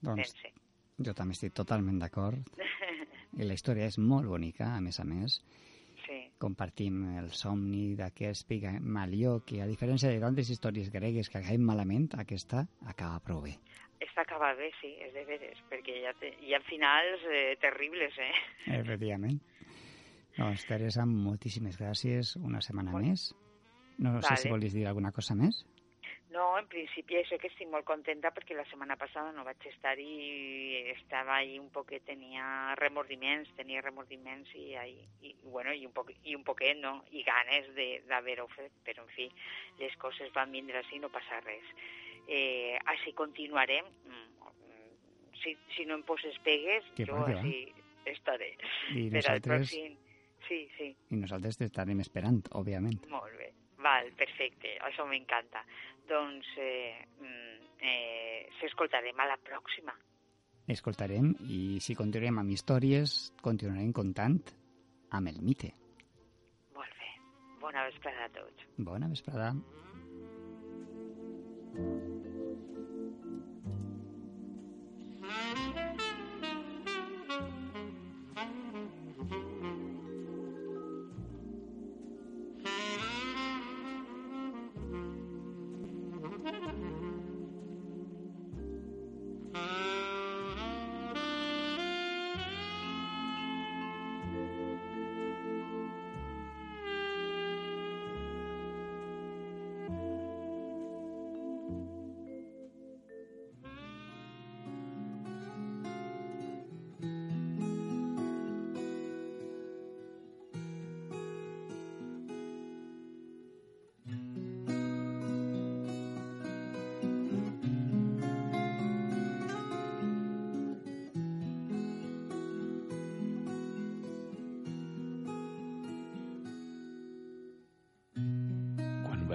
Doncs 0.05 0.35
Pense. 0.35 0.64
Jo 1.03 1.13
també 1.13 1.33
estic 1.35 1.53
totalment 1.53 1.99
d'acord. 1.99 2.39
I 3.39 3.43
la 3.43 3.53
història 3.57 3.87
és 3.89 3.97
molt 3.99 4.27
bonica, 4.31 4.73
a 4.75 4.81
més 4.81 4.99
a 4.99 5.03
més. 5.03 5.41
sí, 6.05 6.19
Compartim 6.39 7.17
el 7.19 7.31
somni 7.33 7.95
d'aquest 7.95 8.47
Pigmalió, 8.47 9.39
que 9.45 9.61
a 9.61 9.67
diferència 9.67 10.09
de 10.11 10.19
tantes 10.19 10.49
històries 10.49 10.91
gregues 10.91 11.29
que 11.29 11.39
acaben 11.39 11.63
malament, 11.65 12.09
aquesta 12.19 12.65
acaba 12.85 13.19
prou 13.19 13.41
bé. 13.41 13.57
està 13.99 14.21
acabat 14.21 14.57
bé, 14.57 14.69
sí, 14.81 14.93
és 15.01 15.13
de 15.13 15.23
veres, 15.25 15.57
perquè 15.71 15.95
hi 16.01 16.05
ha, 16.05 16.13
te, 16.19 16.29
hi 16.43 16.53
ha 16.53 16.59
finals 16.67 17.23
eh, 17.31 17.55
terribles, 17.59 18.13
eh? 18.19 18.31
Efectivament. 18.79 19.39
Doncs, 20.37 20.65
Teresa, 20.67 21.05
moltíssimes 21.07 21.77
gràcies. 21.79 22.35
Una 22.35 22.59
setmana 22.61 22.91
Molt- 22.91 23.05
més. 23.07 23.33
No 23.97 24.17
sé 24.21 24.27
Vale. 24.27 24.37
si 24.41 24.49
volies 24.51 24.73
dir 24.75 24.85
alguna 24.87 25.11
cosa 25.15 25.33
més. 25.35 25.63
No, 26.33 26.57
en 26.57 26.65
principi 26.67 27.15
això 27.19 27.37
que 27.39 27.47
estic 27.51 27.69
molt 27.69 27.85
contenta 27.85 28.31
perquè 28.33 28.55
la 28.57 28.65
setmana 28.65 28.95
passada 28.97 29.31
no 29.31 29.43
vaig 29.45 29.61
estar 29.69 29.93
i 30.01 30.89
estava 30.95 31.35
ahí 31.37 31.59
un 31.61 31.69
poquet, 31.71 32.03
tenia 32.07 32.73
remordiments, 32.79 33.51
tenia 33.55 33.81
remordiments 33.85 34.49
i, 34.57 34.73
ahí, 34.75 34.97
i 35.21 35.35
bueno, 35.43 35.71
i 35.71 35.85
un, 35.85 35.93
poc, 35.93 36.09
i 36.25 36.33
un 36.35 36.43
poquet, 36.43 36.77
no? 36.81 37.03
I 37.11 37.21
ganes 37.23 37.69
de- 37.75 38.01
d'haver-ho 38.09 38.47
fet, 38.55 38.73
però 38.83 39.05
en 39.05 39.11
fi, 39.13 39.29
les 39.79 39.95
coses 40.01 40.33
van 40.33 40.51
vindre 40.51 40.81
així, 40.81 40.99
no 40.99 41.11
passa 41.13 41.39
res. 41.45 41.63
Eh, 42.27 42.75
així 42.85 43.13
continuarem. 43.13 43.85
Mm, 44.05 44.31
Si, 45.45 45.51
si 45.75 45.83
no 45.85 45.93
em 45.93 46.01
poses 46.01 46.33
pegues, 46.41 46.83
Que 46.97 47.05
jo 47.05 47.19
així 47.21 47.67
estaré. 48.09 48.47
I 48.95 49.03
Per 49.11 49.19
nosaltres, 49.19 49.69
pròxim... 49.69 49.97
Sí, 50.47 50.57
sí. 50.77 50.87
i 51.11 51.15
nosaltres 51.19 51.57
t'estarem 51.59 51.99
esperant, 52.01 52.39
òbviament. 52.57 52.97
Molt 53.11 53.35
bé. 53.37 53.51
Val, 53.77 54.09
perfecte, 54.17 54.71
això 54.87 55.05
m'encanta. 55.05 55.61
Doncs 56.09 56.51
eh, 56.61 56.93
mm, 57.19 57.55
eh, 57.81 58.49
s'escoltarem 58.59 59.19
a 59.19 59.29
la 59.31 59.37
pròxima. 59.41 59.95
Escoltarem 60.75 61.31
i 61.53 61.77
si 61.81 61.93
continuem 61.97 62.41
amb 62.41 62.53
històries, 62.55 63.15
continuarem 63.45 63.93
contant 63.93 64.39
amb 65.13 65.29
el 65.29 65.41
mite. 65.45 65.71
Molt 66.77 66.97
bé. 67.01 67.11
Bona 67.61 67.85
vesprada 67.89 68.25
a 68.25 68.33
tots. 68.39 68.69
Bona 68.77 69.11
vesprada. 69.13 69.53
quan 75.35 76.24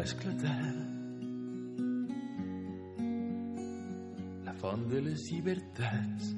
va 0.01 0.05
esclatar 0.07 0.61
la 4.47 4.53
font 4.61 4.85
de 4.93 5.01
les 5.05 5.25
llibertats 5.29 6.31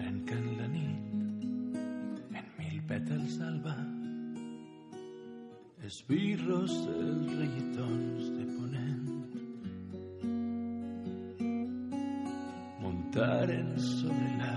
trencant 0.00 0.48
la 0.58 0.66
nit 0.74 2.36
en 2.40 2.50
mil 2.58 2.82
pètals 2.90 3.38
d'alba 3.40 3.72
esbirros 5.88 6.76
els 6.92 7.32
reietons 7.38 8.28
de 8.36 8.44
ponent. 8.52 9.08
Muntaren 12.84 13.72
sobre 13.88 14.30
la 14.42 14.54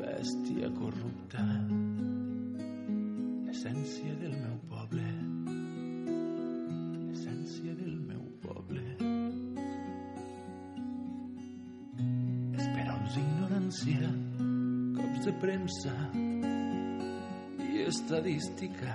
bèstia 0.00 0.72
corrupta. 0.80 1.48
L'essència 3.44 4.16
del 4.24 4.38
meu 4.40 4.53
ignorància, 13.74 14.08
cops 14.94 15.24
de 15.24 15.32
premsa 15.40 15.92
i 16.14 17.82
estadística, 17.82 18.94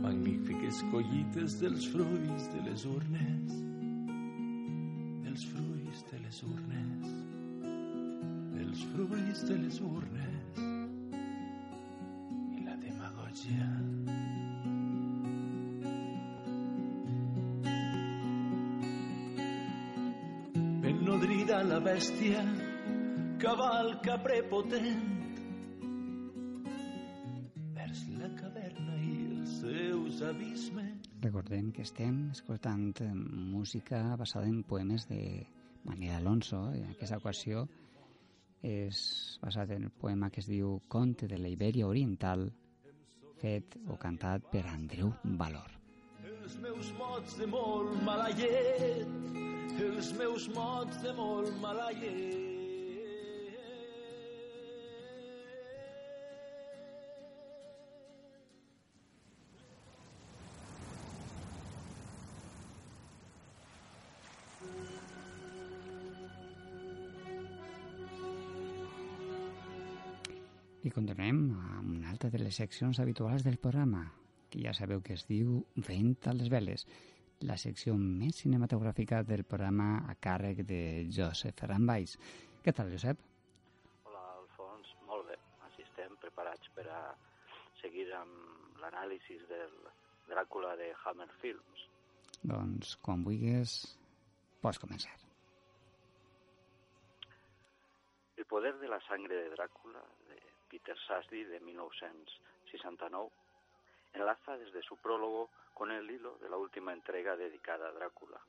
magnífiques 0.00 0.82
collites 0.90 1.58
dels 1.60 1.86
fruits 1.92 2.48
de 2.54 2.62
les 2.64 2.84
urnes, 2.86 3.52
dels 5.24 5.44
fruits 5.52 6.04
de 6.10 6.18
les 6.24 6.42
urnes, 6.42 7.10
dels 8.54 8.84
fruits 8.94 9.44
de 9.44 9.58
les 9.58 9.80
urnes. 9.80 10.62
I 12.56 12.64
la 12.64 12.76
demagògia. 12.76 13.68
ben 20.80 21.04
nodrida 21.04 21.62
la 21.64 21.80
bèstia, 21.80 22.40
cavalca 23.38 24.16
prepotent 24.18 25.36
vers 27.76 28.00
la 28.18 28.30
caverna 28.34 28.96
i 28.98 29.12
els 29.28 29.52
seus 29.60 30.22
abismes. 30.26 31.06
Recordem 31.22 31.70
que 31.74 31.84
estem 31.86 32.32
escoltant 32.32 32.90
eh, 33.04 33.12
música 33.14 34.16
basada 34.18 34.50
en 34.50 34.64
poemes 34.66 35.06
de 35.06 35.46
Manuel 35.84 36.16
Alonso, 36.16 36.64
en 36.74 36.90
aquesta 36.90 37.20
ocasió 37.22 37.62
és 38.66 39.38
basat 39.38 39.70
en 39.76 39.86
el 39.86 39.94
poema 39.94 40.32
que 40.34 40.42
es 40.42 40.50
diu 40.50 40.80
Conte 40.90 41.30
de 41.30 41.38
la 41.38 41.54
Ibèria 41.54 41.86
Oriental, 41.86 42.48
fet 43.38 43.78
o 43.86 43.94
cantat 44.02 44.50
per 44.50 44.66
Andreu 44.66 45.14
Valor. 45.38 45.78
Els 46.26 46.58
meus 46.58 46.90
mots 46.98 47.38
de 47.38 47.46
molt 47.46 48.02
mala 48.02 48.32
llet, 48.34 49.06
els 49.78 50.12
meus 50.18 50.50
mots 50.58 50.98
de 51.06 51.14
molt 51.14 51.54
mala 51.62 51.92
llet. 51.94 52.57
Continuem 70.98 71.36
amb 71.78 71.92
una 71.94 72.08
altra 72.10 72.28
de 72.32 72.40
les 72.40 72.56
seccions 72.58 72.98
habituals 72.98 73.44
del 73.46 73.58
programa, 73.62 74.00
que 74.50 74.58
ja 74.64 74.72
sabeu 74.74 74.98
que 75.04 75.14
es 75.14 75.22
diu 75.28 75.60
Vent 75.86 76.16
a 76.26 76.32
les 76.34 76.48
veles, 76.50 76.82
la 77.46 77.54
secció 77.62 77.94
més 77.94 78.40
cinematogràfica 78.42 79.20
del 79.28 79.44
programa 79.46 79.86
a 80.10 80.16
càrrec 80.26 80.64
de 80.66 80.80
Josep 81.14 81.60
Ferran 81.60 81.86
Valls. 81.86 82.16
Què 82.64 82.74
tal, 82.74 82.90
Josep? 82.90 83.20
Hola, 84.10 84.24
Alfons. 84.40 84.90
Molt 85.06 85.30
bé. 85.30 85.38
Així 85.68 85.86
estem 85.86 86.18
preparats 86.24 86.74
per 86.74 86.88
a 86.90 87.04
seguir 87.78 88.08
amb 88.18 88.82
l'anàlisi 88.82 89.38
del 89.52 89.78
Dràcula 90.32 90.74
de 90.82 90.90
Hammer 91.04 91.30
Films. 91.38 91.86
Doncs, 92.42 92.96
quan 93.06 93.22
vulguis, 93.22 93.78
pots 94.66 94.82
començar. 94.82 95.14
El 98.38 98.46
poder 98.50 98.74
de 98.82 98.90
la 98.90 98.98
sangre 99.06 99.44
de 99.44 99.54
Dràcula, 99.54 100.02
de 100.26 100.27
Peter 100.68 100.98
Sasdy, 101.06 101.44
de 101.44 101.60
1969, 101.60 103.30
enlaza 104.12 104.56
desde 104.56 104.82
su 104.82 104.96
prólogo 104.98 105.50
con 105.74 105.90
el 105.90 106.10
hilo 106.10 106.38
de 106.38 106.50
la 106.50 106.56
última 106.56 106.92
entrega 106.92 107.36
dedicada 107.36 107.88
a 107.88 107.92
Drácula. 107.92 108.40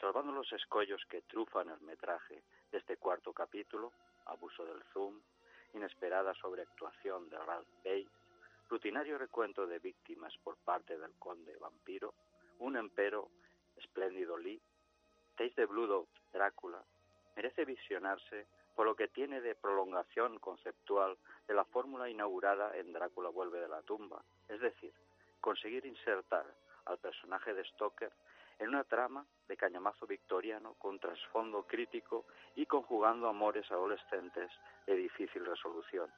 Salvando 0.00 0.32
los 0.32 0.52
escollos 0.52 1.04
que 1.06 1.22
trufan 1.22 1.68
el 1.70 1.80
metraje 1.80 2.42
de 2.70 2.78
este 2.78 2.96
cuarto 2.96 3.32
capítulo, 3.32 3.92
abuso 4.26 4.64
del 4.64 4.82
zoom, 4.92 5.20
inesperada 5.74 6.34
sobreactuación 6.34 7.28
de 7.28 7.38
Ralph 7.38 7.68
Bates, 7.84 8.08
rutinario 8.68 9.18
recuento 9.18 9.66
de 9.66 9.78
víctimas 9.78 10.36
por 10.38 10.56
parte 10.58 10.96
del 10.98 11.12
conde 11.18 11.56
vampiro, 11.56 12.14
un 12.58 12.76
empero 12.76 13.30
espléndido 13.76 14.36
Lee, 14.36 14.60
Taste 15.36 15.62
de 15.62 15.66
Blood 15.66 16.06
Drácula, 16.32 16.82
merece 17.36 17.64
visionarse 17.64 18.46
por 18.74 18.86
lo 18.86 18.94
que 18.94 19.08
tiene 19.08 19.40
de 19.40 19.54
prolongación 19.54 20.38
conceptual 20.38 21.16
de 21.46 21.54
la 21.54 21.64
fórmula 21.64 22.08
inaugurada 22.08 22.76
en 22.76 22.92
Drácula 22.92 23.28
vuelve 23.28 23.60
de 23.60 23.68
la 23.68 23.82
tumba, 23.82 24.22
es 24.48 24.60
decir, 24.60 24.92
conseguir 25.40 25.86
insertar 25.86 26.44
al 26.86 26.98
personaje 26.98 27.54
de 27.54 27.64
Stoker 27.64 28.12
en 28.58 28.68
una 28.68 28.84
trama 28.84 29.24
de 29.48 29.56
cañamazo 29.56 30.06
victoriano 30.06 30.74
con 30.74 30.98
trasfondo 30.98 31.62
crítico 31.66 32.26
y 32.54 32.66
conjugando 32.66 33.28
amores 33.28 33.70
adolescentes 33.70 34.50
de 34.86 34.96
difícil 34.96 35.44
resolución. 35.46 36.10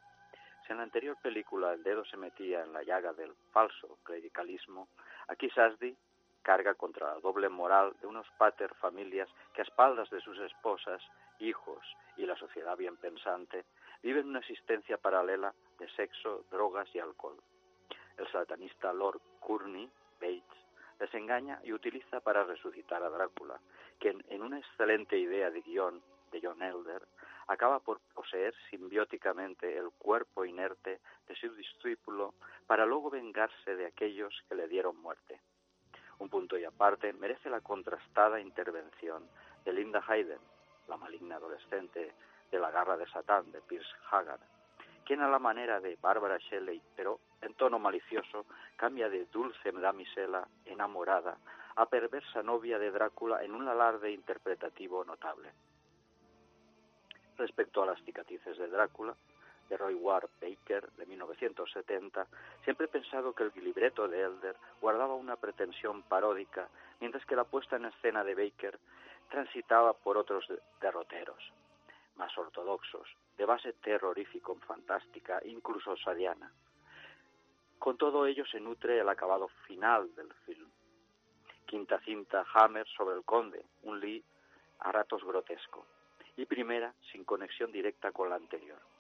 Si 0.67 0.73
en 0.73 0.79
la 0.79 0.85
anterior 0.85 1.17
película 1.23 1.73
el 1.73 1.83
dedo 1.83 2.05
se 2.05 2.17
metía 2.17 2.63
en 2.63 2.73
la 2.73 2.83
llaga 2.83 3.13
del 3.13 3.33
falso 3.53 3.99
clericalismo, 4.03 4.89
aquí 5.29 5.51
Sasdi 5.51 5.97
carga 6.43 6.75
contra 6.75 7.15
la 7.15 7.21
doble 7.21 7.49
moral 7.49 7.95
de 8.01 8.09
unos 8.09 8.27
pater 8.37 8.75
familias 8.75 9.29
que 9.55 9.63
a 9.63 9.65
espaldas 9.65 10.11
de 10.11 10.21
sus 10.21 10.39
esposas, 10.41 11.03
hijos 11.39 11.85
y 12.17 12.27
la 12.27 12.37
sociedad 12.37 12.77
bien 12.77 12.97
pensante 12.97 13.65
viven 14.03 14.29
una 14.29 14.41
existencia 14.41 14.99
paralela 14.99 15.55
de 15.79 15.89
sexo, 15.91 16.45
drogas 16.51 16.89
y 16.95 16.99
alcohol. 16.99 17.37
El 18.17 18.31
satanista 18.31 18.93
Lord 18.93 19.21
Courtney 19.41 19.91
Bates 20.21 20.63
les 21.01 21.13
engaña 21.15 21.61
y 21.65 21.73
utiliza 21.73 22.21
para 22.21 22.45
resucitar 22.45 23.03
a 23.03 23.11
Drácula, 23.11 23.61
quien 23.99 24.25
en 24.29 24.43
una 24.43 24.59
excelente 24.59 25.19
idea 25.19 25.51
de 25.51 25.61
guion 25.63 26.03
de 26.31 26.41
John 26.43 26.63
Elder 26.63 27.03
acaba 27.49 27.81
por 27.81 28.01
poseer 28.15 28.55
simbióticamente 28.71 29.77
el 29.77 29.91
cuerpo 29.99 30.45
inerte 30.45 31.01
de 31.27 31.35
su 31.37 31.53
discípulo 31.55 32.35
para 32.67 32.87
luego 32.87 33.11
vengarse 33.11 33.75
de 33.75 33.87
aquellos 33.87 34.35
que 34.49 34.55
le 34.55 34.69
dieron 34.69 34.97
muerte. 34.97 35.41
Un 36.19 36.29
punto 36.29 36.57
y 36.57 36.65
aparte 36.65 37.13
merece 37.13 37.51
la 37.51 37.61
contrastada 37.61 38.41
intervención 38.41 39.29
de 39.65 39.73
Linda 39.73 40.03
Hayden, 40.07 40.39
la 40.89 40.97
maligna 40.97 41.37
adolescente 41.37 42.15
de 42.51 42.59
la 42.59 42.71
garra 42.71 42.97
de 42.97 43.07
Satán 43.07 43.51
de 43.53 43.61
Pierce 43.63 43.93
Haggard, 44.11 44.41
quien 45.05 45.21
a 45.21 45.29
la 45.29 45.39
manera 45.39 45.81
de 45.81 45.97
Barbara 46.01 46.39
Shelley, 46.39 46.81
pero 46.95 47.21
en 47.41 47.55
tono 47.55 47.79
malicioso, 47.79 48.47
cambia 48.77 49.09
de 49.09 49.27
dulce 49.27 49.73
damisela 49.73 50.47
enamorada 50.65 51.37
a 51.77 51.87
perversa 51.87 52.43
novia 52.43 52.79
de 52.79 52.91
Drácula 52.91 53.43
en 53.43 53.55
un 53.55 53.69
alarde 53.69 54.11
interpretativo 54.13 55.05
notable. 55.05 55.51
Respecto 57.39 57.83
a 57.83 57.87
las 57.87 58.03
cicatrices 58.05 58.59
de 58.59 58.69
Drácula, 58.69 59.15
de 59.69 59.77
Roy 59.77 59.95
Ward 59.95 60.29
Baker, 60.41 60.91
de 60.93 61.07
1970, 61.07 62.27
siempre 62.63 62.87
he 62.87 62.89
pensado 62.89 63.33
que 63.33 63.45
el 63.45 63.53
libreto 63.65 64.07
de 64.07 64.21
Elder 64.21 64.57
guardaba 64.81 65.15
una 65.15 65.37
pretensión 65.37 66.03
paródica, 66.03 66.69
mientras 67.01 67.25
que 67.25 67.37
la 67.37 67.45
puesta 67.45 67.77
en 67.77 67.87
escena 67.87 68.23
de 68.23 68.35
Baker 68.35 68.79
transitaba 69.33 69.95
por 69.95 70.19
otros 70.19 70.45
derroteros, 70.79 71.43
más 72.17 72.37
ortodoxos, 72.37 73.09
de 73.39 73.47
base 73.47 73.73
terrorífico, 73.73 74.55
fantástica, 74.67 75.41
incluso 75.47 75.97
sadiana. 75.97 76.53
Con 77.79 77.97
todo 77.97 78.27
ello 78.27 78.45
se 78.45 78.61
nutre 78.61 79.01
el 79.01 79.09
acabado 79.09 79.49
final 79.67 80.15
del 80.15 80.31
film. 80.45 80.69
Quinta 81.65 81.99
cinta 82.01 82.45
Hammer 82.53 82.87
sobre 82.89 83.17
el 83.17 83.25
conde, 83.25 83.65
un 83.85 84.01
Lee 84.01 84.23
a 84.81 84.93
ratos 84.93 85.25
grotesco, 85.25 85.87
y 86.37 86.45
primera 86.45 86.93
sin 87.11 87.25
conexión 87.25 87.73
directa 87.73 88.13
con 88.13 88.29
la 88.29 88.37
anterior. 88.37 88.92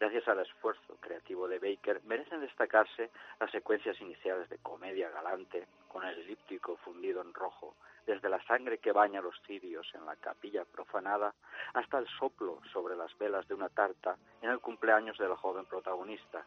Gracias 0.00 0.26
al 0.28 0.40
esfuerzo 0.40 0.96
creativo 1.00 1.46
de 1.46 1.58
Baker, 1.58 2.02
merecen 2.04 2.40
destacarse 2.40 3.10
las 3.38 3.50
secuencias 3.50 4.00
iniciales 4.00 4.48
de 4.48 4.58
comedia 4.58 5.08
galante, 5.10 5.66
con 5.88 6.04
el 6.04 6.18
elíptico 6.18 6.76
fundido 6.78 7.22
en 7.22 7.32
rojo, 7.32 7.76
desde 8.06 8.28
la 8.28 8.42
sangre 8.44 8.78
que 8.78 8.92
baña 8.92 9.22
los 9.22 9.40
cirios 9.46 9.86
en 9.94 10.04
la 10.04 10.16
capilla 10.16 10.64
profanada 10.64 11.32
hasta 11.72 11.98
el 11.98 12.08
soplo 12.18 12.60
sobre 12.72 12.96
las 12.96 13.16
velas 13.18 13.46
de 13.48 13.54
una 13.54 13.68
tarta 13.68 14.16
en 14.42 14.50
el 14.50 14.60
cumpleaños 14.60 15.16
de 15.18 15.28
la 15.28 15.36
joven 15.36 15.64
protagonista, 15.64 16.44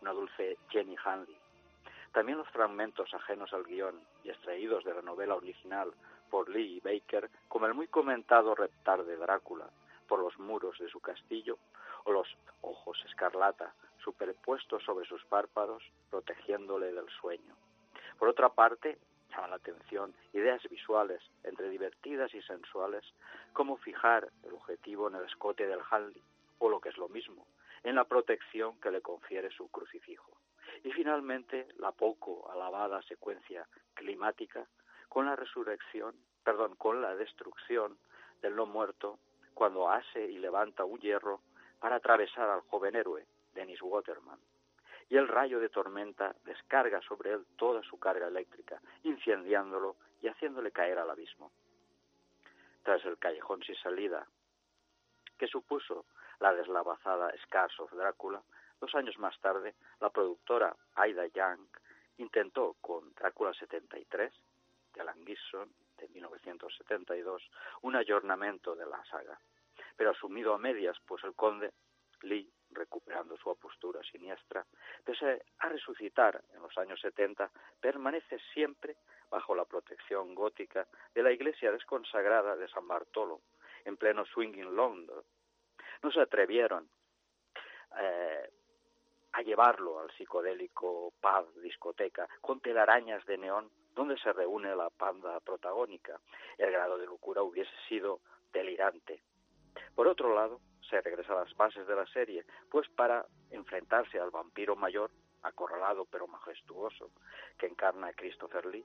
una 0.00 0.12
dulce 0.12 0.56
Jenny 0.70 0.96
Hanley. 1.04 1.36
También 2.12 2.38
los 2.38 2.48
fragmentos 2.48 3.12
ajenos 3.12 3.52
al 3.52 3.64
guion 3.64 4.00
y 4.24 4.30
extraídos 4.30 4.82
de 4.84 4.94
la 4.94 5.02
novela 5.02 5.34
original 5.34 5.92
por 6.30 6.48
Lee 6.48 6.76
y 6.76 6.80
Baker, 6.80 7.30
como 7.48 7.66
el 7.66 7.74
muy 7.74 7.88
comentado 7.88 8.54
reptar 8.54 9.04
de 9.04 9.16
Drácula 9.16 9.68
por 10.08 10.20
los 10.20 10.38
muros 10.38 10.78
de 10.78 10.88
su 10.88 11.00
castillo, 11.00 11.58
los 12.12 12.28
ojos 12.62 13.02
escarlata 13.06 13.74
superpuestos 14.02 14.82
sobre 14.84 15.06
sus 15.06 15.24
párpados, 15.26 15.82
protegiéndole 16.10 16.92
del 16.92 17.08
sueño. 17.20 17.54
Por 18.18 18.28
otra 18.28 18.48
parte, 18.48 18.98
llama 19.30 19.48
la 19.48 19.56
atención 19.56 20.14
ideas 20.32 20.62
visuales 20.70 21.20
entre 21.44 21.68
divertidas 21.68 22.32
y 22.34 22.42
sensuales, 22.42 23.04
como 23.52 23.76
fijar 23.76 24.30
el 24.44 24.54
objetivo 24.54 25.08
en 25.08 25.16
el 25.16 25.24
escote 25.24 25.66
del 25.66 25.80
Hanley, 25.90 26.22
o 26.58 26.68
lo 26.68 26.80
que 26.80 26.88
es 26.88 26.96
lo 26.96 27.08
mismo, 27.08 27.46
en 27.82 27.96
la 27.96 28.04
protección 28.04 28.80
que 28.80 28.90
le 28.90 29.02
confiere 29.02 29.50
su 29.50 29.68
crucifijo. 29.70 30.32
Y 30.84 30.92
finalmente, 30.92 31.68
la 31.78 31.92
poco 31.92 32.50
alabada 32.50 33.02
secuencia 33.02 33.66
climática 33.94 34.66
con 35.08 35.26
la 35.26 35.36
resurrección, 35.36 36.14
perdón, 36.44 36.76
con 36.76 37.02
la 37.02 37.14
destrucción 37.14 37.98
del 38.42 38.56
no 38.56 38.66
muerto 38.66 39.18
cuando 39.54 39.90
hace 39.90 40.24
y 40.24 40.38
levanta 40.38 40.84
un 40.84 41.00
hierro 41.00 41.40
para 41.80 41.96
atravesar 41.96 42.48
al 42.48 42.60
joven 42.62 42.96
héroe, 42.96 43.26
Dennis 43.54 43.80
Waterman. 43.82 44.38
Y 45.08 45.16
el 45.16 45.28
rayo 45.28 45.58
de 45.60 45.68
tormenta 45.68 46.34
descarga 46.44 47.00
sobre 47.02 47.32
él 47.32 47.46
toda 47.56 47.82
su 47.82 47.98
carga 47.98 48.28
eléctrica, 48.28 48.80
incendiándolo 49.04 49.96
y 50.20 50.28
haciéndole 50.28 50.70
caer 50.70 50.98
al 50.98 51.10
abismo. 51.10 51.50
Tras 52.82 53.04
el 53.04 53.18
callejón 53.18 53.62
sin 53.62 53.76
salida, 53.76 54.26
que 55.38 55.46
supuso 55.46 56.04
la 56.40 56.52
deslavazada 56.52 57.32
Scars 57.44 57.78
of 57.80 57.92
Drácula, 57.92 58.42
dos 58.80 58.94
años 58.94 59.18
más 59.18 59.38
tarde, 59.40 59.74
la 60.00 60.10
productora 60.10 60.74
Aida 60.94 61.26
Young 61.26 61.60
intentó 62.18 62.76
con 62.80 63.14
Drácula 63.14 63.54
73, 63.54 64.32
de 64.94 65.00
Alan 65.00 65.24
Gibson, 65.24 65.70
de 65.96 66.08
1972, 66.08 67.42
un 67.82 67.96
ayornamiento 67.96 68.74
de 68.74 68.86
la 68.86 69.04
saga 69.06 69.38
pero 69.98 70.12
asumido 70.12 70.54
a 70.54 70.58
medias, 70.58 70.96
pues 71.04 71.24
el 71.24 71.34
conde 71.34 71.72
Lee, 72.22 72.48
recuperando 72.70 73.36
su 73.36 73.54
postura 73.56 74.00
siniestra, 74.04 74.64
pese 75.04 75.42
a 75.58 75.68
resucitar 75.68 76.40
en 76.54 76.62
los 76.62 76.78
años 76.78 77.00
70, 77.00 77.50
permanece 77.80 78.38
siempre 78.54 78.96
bajo 79.28 79.56
la 79.56 79.64
protección 79.64 80.36
gótica 80.36 80.86
de 81.12 81.22
la 81.24 81.32
iglesia 81.32 81.72
desconsagrada 81.72 82.54
de 82.54 82.68
San 82.68 82.86
Bartolo, 82.86 83.40
en 83.84 83.96
pleno 83.96 84.24
swinging 84.24 84.76
London. 84.76 85.22
no 86.02 86.12
se 86.12 86.20
atrevieron 86.20 86.88
eh, 87.98 88.50
a 89.32 89.42
llevarlo 89.42 89.98
al 89.98 90.12
psicodélico 90.12 91.12
pub, 91.20 91.60
discoteca, 91.60 92.28
con 92.40 92.60
telarañas 92.60 93.26
de 93.26 93.36
neón, 93.36 93.68
donde 93.94 94.16
se 94.18 94.32
reúne 94.32 94.76
la 94.76 94.90
panda 94.90 95.40
protagónica. 95.40 96.20
El 96.56 96.70
grado 96.70 96.98
de 96.98 97.06
locura 97.06 97.42
hubiese 97.42 97.74
sido 97.88 98.20
delirante. 98.52 99.22
Por 99.94 100.08
otro 100.08 100.34
lado, 100.34 100.60
se 100.88 101.00
regresa 101.00 101.32
a 101.32 101.44
las 101.44 101.56
bases 101.56 101.86
de 101.86 101.94
la 101.94 102.06
serie, 102.06 102.44
pues 102.70 102.88
para 102.90 103.26
enfrentarse 103.50 104.18
al 104.18 104.30
vampiro 104.30 104.76
mayor, 104.76 105.10
acorralado 105.42 106.06
pero 106.06 106.26
majestuoso, 106.26 107.10
que 107.58 107.66
encarna 107.66 108.08
a 108.08 108.12
Christopher 108.12 108.66
Lee, 108.66 108.84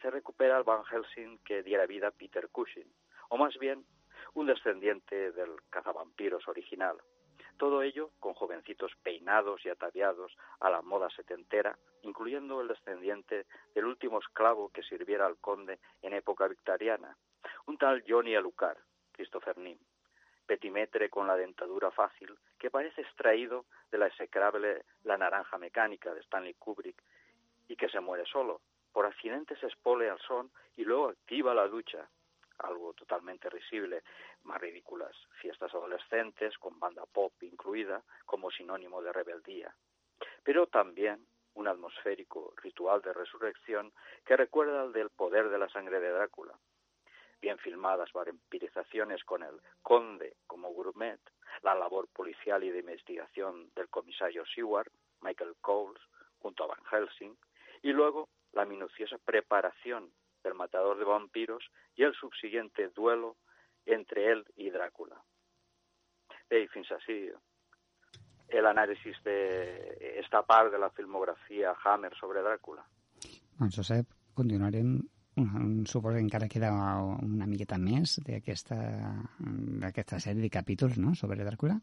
se 0.00 0.10
recupera 0.10 0.58
el 0.58 0.64
Van 0.64 0.84
Helsing 0.84 1.38
que 1.38 1.62
diera 1.62 1.86
vida 1.86 2.08
a 2.08 2.10
Peter 2.10 2.48
Cushing, 2.50 2.90
o 3.28 3.36
más 3.36 3.56
bien 3.58 3.84
un 4.34 4.46
descendiente 4.46 5.32
del 5.32 5.56
cazavampiros 5.70 6.46
original. 6.48 6.96
Todo 7.56 7.82
ello 7.82 8.10
con 8.18 8.34
jovencitos 8.34 8.92
peinados 9.02 9.64
y 9.64 9.68
ataviados 9.68 10.36
a 10.60 10.70
la 10.70 10.82
moda 10.82 11.08
setentera, 11.10 11.78
incluyendo 12.02 12.60
el 12.60 12.68
descendiente 12.68 13.46
del 13.74 13.84
último 13.84 14.18
esclavo 14.18 14.70
que 14.70 14.82
sirviera 14.82 15.26
al 15.26 15.36
conde 15.36 15.78
en 16.02 16.14
época 16.14 16.48
victoriana, 16.48 17.16
un 17.66 17.78
tal 17.78 18.02
Johnny 18.06 18.34
Alucard, 18.34 18.78
Christopher 19.12 19.56
Nim, 19.58 19.78
petimetre 20.46 21.08
con 21.10 21.26
la 21.26 21.36
dentadura 21.36 21.90
fácil 21.90 22.36
que 22.58 22.70
parece 22.70 23.02
extraído 23.02 23.66
de 23.90 23.98
la 23.98 24.06
execrable 24.06 24.84
La 25.04 25.18
naranja 25.18 25.58
mecánica 25.58 26.14
de 26.14 26.20
Stanley 26.20 26.54
Kubrick 26.54 27.02
y 27.68 27.76
que 27.76 27.88
se 27.88 28.00
muere 28.00 28.24
solo. 28.26 28.60
Por 28.92 29.06
accidente 29.06 29.56
se 29.56 29.66
espole 29.66 30.08
al 30.08 30.18
son 30.20 30.50
y 30.76 30.84
luego 30.84 31.08
activa 31.08 31.54
la 31.54 31.66
ducha, 31.66 32.08
algo 32.58 32.92
totalmente 32.94 33.50
risible, 33.50 34.02
más 34.44 34.60
ridículas, 34.60 35.16
fiestas 35.40 35.74
adolescentes 35.74 36.56
con 36.58 36.78
banda 36.78 37.04
pop 37.06 37.32
incluida 37.42 38.02
como 38.24 38.50
sinónimo 38.50 39.02
de 39.02 39.12
rebeldía. 39.12 39.74
Pero 40.42 40.66
también 40.66 41.26
un 41.54 41.68
atmosférico 41.68 42.52
ritual 42.62 43.00
de 43.02 43.12
resurrección 43.12 43.92
que 44.24 44.36
recuerda 44.36 44.82
al 44.82 44.92
del 44.92 45.10
poder 45.10 45.48
de 45.48 45.58
la 45.58 45.68
sangre 45.68 46.00
de 46.00 46.10
Drácula, 46.10 46.54
bien 47.44 47.58
filmadas 47.58 48.10
vampirizaciones 48.14 49.22
con 49.24 49.42
el 49.42 49.60
conde 49.82 50.36
como 50.46 50.70
gourmet, 50.70 51.20
la 51.62 51.74
labor 51.74 52.08
policial 52.08 52.64
y 52.64 52.70
de 52.70 52.78
investigación 52.78 53.70
del 53.76 53.90
comisario 53.90 54.44
Seward, 54.46 54.90
Michael 55.20 55.54
Coles, 55.60 56.00
junto 56.38 56.64
a 56.64 56.68
Van 56.68 56.84
Helsing, 56.90 57.36
y 57.82 57.92
luego 57.92 58.30
la 58.54 58.64
minuciosa 58.64 59.18
preparación 59.18 60.10
del 60.42 60.54
matador 60.54 60.98
de 60.98 61.04
vampiros 61.04 61.62
y 61.94 62.04
el 62.04 62.14
subsiguiente 62.14 62.88
duelo 62.88 63.36
entre 63.84 64.32
él 64.32 64.46
i 64.56 64.70
Dràcula. 64.72 65.20
Bé, 66.48 66.62
i 66.64 66.68
fins 66.72 66.88
així 66.96 67.28
l'anàlisi 68.64 69.12
d'esta 69.26 70.40
part 70.48 70.72
de 70.72 70.80
la 70.80 70.88
filmografia 70.96 71.76
Hammer 71.84 72.14
sobre 72.16 72.40
Dràcula. 72.40 72.86
Doncs, 73.60 73.76
Josep, 73.76 74.08
continuarem 74.32 74.96
suposo 75.86 76.14
que 76.14 76.22
encara 76.22 76.48
queda 76.48 76.70
una 76.70 77.46
miqueta 77.50 77.78
més 77.78 78.20
d'aquesta 78.26 80.18
sèrie 80.22 80.42
de 80.42 80.50
capítols 80.50 80.98
no? 81.02 81.14
sobre 81.18 81.44
Dràcula. 81.44 81.76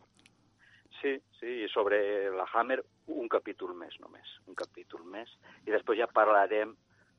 Sí, 1.02 1.18
sí, 1.40 1.66
i 1.66 1.68
sobre 1.74 1.98
la 2.36 2.46
Hammer 2.54 2.80
un 3.12 3.28
capítol 3.28 3.74
més 3.76 3.98
només, 4.00 4.28
un 4.48 4.56
capítol 4.56 5.04
més. 5.04 5.30
I 5.68 5.72
després 5.74 6.00
ja 6.00 6.08
parlarem 6.08 6.76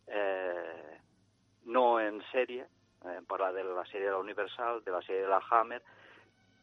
eh, 0.09 0.97
no 1.67 2.01
en 2.01 2.23
sèrie, 2.31 2.65
eh, 3.05 3.21
parlar 3.29 3.53
de 3.57 3.65
la 3.69 3.85
sèrie 3.91 4.09
de 4.09 4.15
la 4.17 4.25
Universal, 4.25 4.83
de 4.87 4.93
la 4.95 5.03
sèrie 5.05 5.27
de 5.27 5.33
la 5.33 5.43
Hammer, 5.51 5.83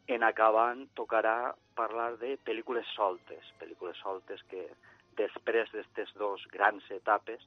en 0.10 0.24
acabant 0.26 0.88
tocarà 0.98 1.54
parlar 1.78 2.16
de 2.18 2.34
pel·lícules 2.46 2.88
soltes, 2.96 3.54
pel·lícules 3.62 3.98
soltes 4.02 4.42
que 4.50 4.66
després 5.20 5.70
d'aquestes 5.70 6.16
dos 6.18 6.46
grans 6.50 6.86
etapes 6.96 7.44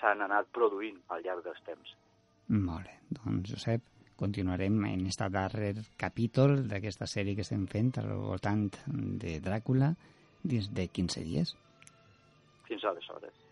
s'han 0.00 0.24
anat 0.26 0.50
produint 0.56 0.98
al 1.08 1.22
llarg 1.24 1.44
dels 1.44 1.62
temps. 1.66 1.94
Molt 2.50 2.88
bé. 2.88 2.96
Doncs, 3.20 3.52
Josep, 3.52 3.84
continuarem 4.20 4.78
en 4.88 5.04
aquest 5.06 5.22
darrer 5.34 5.74
capítol 6.00 6.64
d'aquesta 6.70 7.08
sèrie 7.08 7.36
que 7.36 7.46
estem 7.46 7.66
fent 7.70 7.92
al 8.02 8.10
voltant 8.18 8.66
de 9.22 9.38
Dràcula 9.44 9.92
dins 10.42 10.70
de 10.76 10.88
15 10.88 11.24
dies. 11.28 11.54
Fins 12.68 12.84
aleshores. 12.84 13.49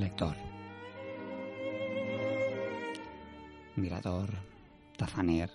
Lector. 0.00 0.36
Mirador, 3.76 4.32
tafaner, 4.96 5.50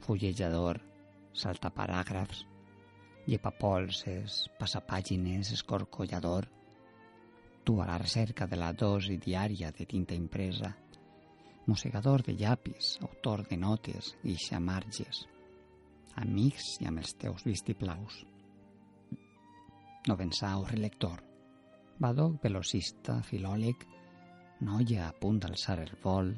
fullejador, 0.00 0.80
saltaparàgrafs, 1.32 2.46
llepapolses, 3.26 4.48
passapàgines, 4.58 5.52
escorcollador, 5.52 6.48
tu 7.64 7.80
a 7.80 7.86
la 7.86 7.98
recerca 7.98 8.46
de 8.46 8.58
la 8.58 8.72
dosi 8.72 9.18
diària 9.18 9.70
de 9.70 9.86
tinta 9.86 10.14
impresa, 10.14 10.72
mossegador 11.66 12.24
de 12.26 12.34
llapis, 12.34 12.96
autor 13.00 13.46
de 13.48 13.56
notes 13.56 14.16
i 14.24 14.34
xamarges, 14.34 15.26
amics 16.16 16.78
i 16.80 16.88
amb 16.90 17.04
els 17.04 17.14
teus 17.14 17.44
vistiplaus. 17.46 18.24
Novensau 20.08 20.64
relector, 20.66 21.22
Badoc 22.02 22.40
velocista, 22.42 23.20
filòleg, 23.22 23.84
noia 24.66 25.04
a 25.06 25.12
punt 25.14 25.36
d'alçar 25.42 25.76
el 25.78 25.90
vol, 26.02 26.32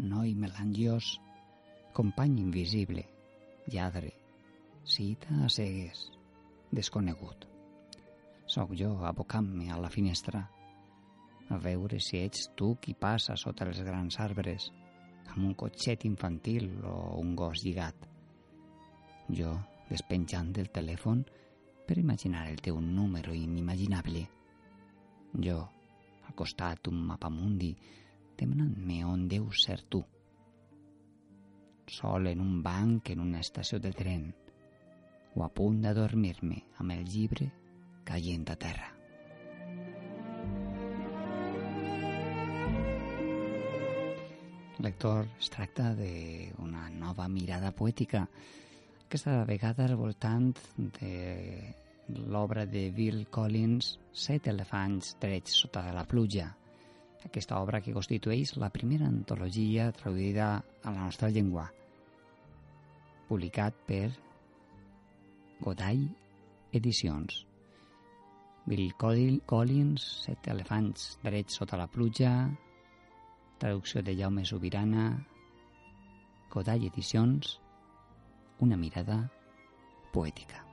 noi 0.00 0.30
melangiós, 0.40 1.10
company 1.92 2.38
invisible, 2.40 3.02
lladre, 3.74 4.14
cita 4.94 5.42
a 5.44 5.50
cegues, 5.52 6.06
desconegut. 6.72 7.44
Soc 8.54 8.72
jo 8.80 8.94
abocant-me 9.04 9.68
a 9.68 9.76
la 9.82 9.90
finestra, 9.92 10.40
a 11.52 11.58
veure 11.66 12.00
si 12.00 12.22
ets 12.22 12.46
tu 12.56 12.70
qui 12.80 12.94
passa 12.96 13.36
sota 13.36 13.66
els 13.68 13.82
grans 13.84 14.16
arbres, 14.24 14.70
amb 15.34 15.50
un 15.50 15.52
cotxet 15.64 16.06
infantil 16.08 16.70
o 16.80 16.94
un 17.20 17.34
gos 17.36 17.60
lligat. 17.66 18.08
Jo, 19.28 19.52
despenjant 19.90 20.54
del 20.56 20.72
telèfon, 20.72 21.26
per 21.84 21.98
imaginar 22.00 22.46
el 22.48 22.64
teu 22.64 22.80
número 22.80 23.36
inimaginable 23.36 24.24
jo, 25.42 25.58
al 26.26 26.34
costat 26.38 26.88
un 26.90 27.00
mapamundi, 27.08 27.74
demanant-me 28.38 29.02
on 29.06 29.26
deu 29.28 29.50
ser 29.52 29.80
tu. 29.90 30.02
Sol 31.90 32.30
en 32.30 32.40
un 32.40 32.62
banc 32.62 33.10
en 33.10 33.20
una 33.20 33.42
estació 33.44 33.78
de 33.78 33.92
tren, 33.92 34.28
o 35.34 35.44
a 35.44 35.50
punt 35.50 35.82
d'adormir-me 35.82 36.60
amb 36.78 36.94
el 36.94 37.04
llibre 37.04 37.50
caient 38.06 38.50
a 38.50 38.56
terra. 38.56 38.90
Lector, 44.84 45.28
es 45.40 45.48
tracta 45.48 45.94
d'una 45.96 46.88
nova 46.92 47.28
mirada 47.28 47.70
poètica, 47.72 48.26
aquesta 49.06 49.44
vegada 49.48 49.86
al 49.86 49.94
voltant 49.96 50.50
de 50.76 51.83
l'obra 52.08 52.66
de 52.66 52.90
Bill 52.90 53.26
Collins, 53.30 53.98
Set 54.12 54.46
elefants 54.48 55.16
drets 55.20 55.56
sota 55.64 55.82
de 55.86 55.92
la 55.94 56.04
pluja. 56.04 56.50
Aquesta 57.24 57.58
obra 57.62 57.80
que 57.80 57.94
constitueix 57.96 58.54
la 58.60 58.68
primera 58.70 59.06
antologia 59.08 59.88
traduïda 59.96 60.48
a 60.60 60.92
la 60.92 61.06
nostra 61.06 61.30
llengua, 61.32 61.64
publicat 63.28 63.78
per 63.88 64.10
Godall 65.64 66.04
Edicions. 66.72 67.44
Bill 68.66 68.92
Collins, 68.96 70.04
Set 70.26 70.48
elefants 70.52 71.14
drets 71.24 71.56
sota 71.60 71.80
la 71.80 71.88
pluja, 71.88 72.34
traducció 73.58 74.02
de 74.02 74.16
Jaume 74.20 74.44
Sobirana, 74.44 75.08
Godall 76.52 76.86
Edicions, 76.90 77.58
una 78.60 78.76
mirada 78.76 79.24
poètica. 80.12 80.63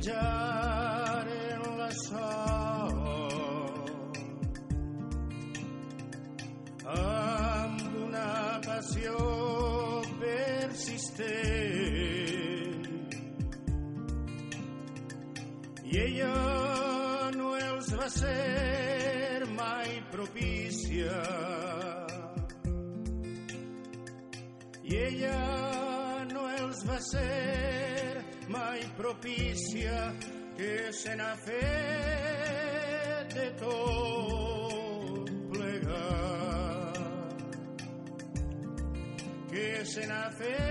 job. 0.00 0.57
Que 30.56 30.92
se 30.92 31.14
n'ha 31.16 31.36
fet 31.36 31.58
de 33.34 33.50
tot 33.58 35.30
plegat 35.52 36.98
que 39.50 39.84
se 39.84 40.06
n'ha 40.06 40.30
fet 40.38 40.67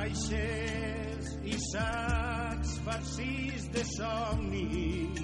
Caixes 0.00 1.26
i 1.44 1.56
sacs 1.60 2.70
farcits 2.84 3.64
de 3.74 3.82
somnis. 3.88 5.18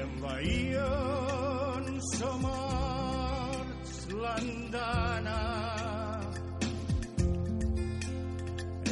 Envaïen 0.00 1.86
somorts 2.10 3.94
l'andana. 4.24 5.40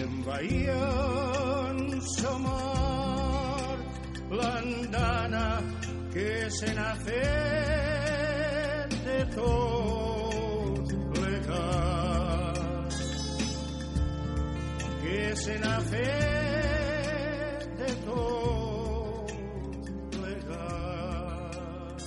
Envaïen 0.06 1.78
somort 2.16 3.84
l'andana 4.40 5.46
que 6.14 6.30
se 6.60 6.68
n'ha 6.78 6.92
fet 7.04 8.88
de 9.04 9.18
tot 9.36 9.61
se 15.42 15.54
n'ha 15.58 15.78
fet 15.90 17.64
de 17.78 17.86
tot 18.04 19.32
plegat 20.14 22.04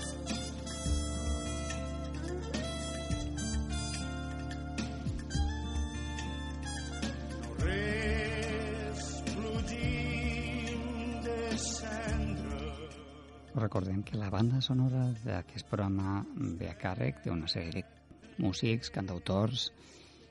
no 7.34 7.58
res 7.60 9.02
plugim 9.34 10.86
de 11.26 11.42
cendra. 11.66 12.62
Recordem 13.56 14.00
que 14.08 14.16
la 14.16 14.30
banda 14.32 14.62
sonora 14.62 15.10
d'aquest 15.26 15.68
programa 15.68 16.24
ve 16.62 16.72
a 16.72 16.78
càrrec 16.80 17.20
d'una 17.28 17.52
sèrie 17.52 17.84
de 17.84 18.40
músics, 18.48 18.88
cantautors, 18.96 19.68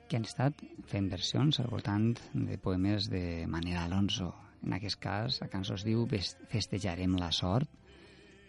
que 0.09 0.19
han 0.19 0.27
estat 0.27 0.61
fent 0.91 1.09
versions 1.11 1.59
al 1.61 1.71
voltant 1.71 2.13
de 2.33 2.59
poemes 2.61 3.09
de 3.09 3.45
Manel 3.49 3.79
Alonso. 3.81 4.33
En 4.65 4.77
aquest 4.77 4.99
cas, 5.01 5.41
la 5.41 5.49
cançó 5.49 5.77
es 5.77 5.85
diu 5.87 6.05
Festejarem 6.51 7.17
la 7.21 7.31
sort 7.31 7.69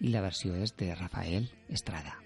i 0.00 0.12
la 0.12 0.24
versió 0.24 0.56
és 0.56 0.76
de 0.76 0.94
Rafael 0.94 1.50
Estrada. 1.68 2.25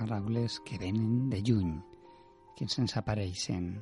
Paraules 0.00 0.58
que 0.64 0.80
venen 0.80 1.28
de 1.28 1.42
lluny, 1.44 1.76
que 2.56 2.68
se'ns 2.68 2.96
apareixen 2.96 3.72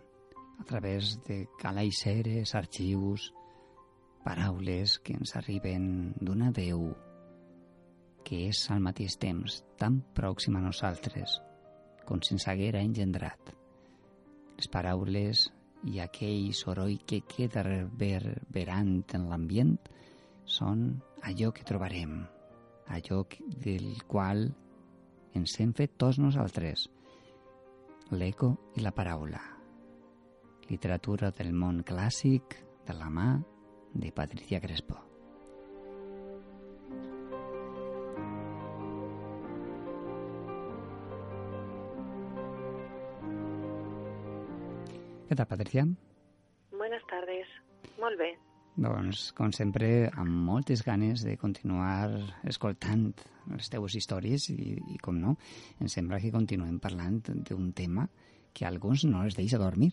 a 0.58 0.64
través 0.66 1.16
de 1.28 1.44
calaixeres, 1.62 2.54
arxius, 2.58 3.32
paraules 4.24 4.98
que 4.98 5.14
ens 5.14 5.36
arriben 5.38 6.16
d'una 6.18 6.50
veu 6.50 6.90
que 8.28 8.42
és 8.50 8.58
al 8.74 8.82
mateix 8.84 9.14
temps 9.16 9.62
tan 9.80 10.02
pròxima 10.16 10.60
a 10.60 10.66
nosaltres 10.66 11.38
com 12.04 12.20
si 12.20 12.34
ens 12.34 12.44
haguera 12.50 12.82
engendrat. 12.84 13.54
Les 14.58 14.68
paraules 14.68 15.46
i 15.88 16.00
aquell 16.02 16.50
soroll 16.56 16.98
que 17.08 17.22
queda 17.30 17.62
reverberant 17.64 19.04
en 19.16 19.28
l'ambient 19.30 19.76
són 20.44 20.88
allò 21.30 21.52
que 21.56 21.64
trobarem, 21.68 22.18
allò 22.92 23.22
del 23.64 23.94
qual 24.10 24.48
ens 25.37 25.59
hem 25.61 25.74
fet 25.76 25.97
tots 26.01 26.18
nosaltres, 26.22 26.87
l'eco 28.12 28.55
i 28.76 28.85
la 28.85 28.95
paraula. 28.97 29.41
Literatura 30.68 31.31
del 31.37 31.53
món 31.53 31.83
clàssic 31.85 32.57
de 32.89 32.97
la 32.97 33.11
mà 33.12 33.29
de 33.95 34.12
Patricia 34.12 34.61
Crespo. 34.61 34.97
Què 45.29 45.37
tal, 45.37 45.49
Patricia? 45.49 45.85
Buenas 46.72 47.03
tardes. 47.11 47.49
Molt 48.01 48.16
bé. 48.16 48.33
Doncs, 48.79 49.33
com 49.35 49.51
sempre, 49.51 50.07
amb 50.14 50.31
moltes 50.47 50.85
ganes 50.87 51.24
de 51.26 51.33
continuar 51.41 52.12
escoltant 52.47 53.09
les 53.51 53.70
teues 53.72 53.97
històries 53.99 54.45
i, 54.55 54.76
i 54.95 54.99
com 55.03 55.16
no, 55.18 55.33
em 55.83 55.89
sembla 55.91 56.20
que 56.22 56.31
continuem 56.31 56.76
parlant 56.79 57.16
d'un 57.49 57.72
tema 57.74 58.05
que 58.55 58.64
a 58.64 58.70
alguns 58.70 59.03
no 59.09 59.24
les 59.24 59.35
deixa 59.35 59.59
dormir. 59.59 59.91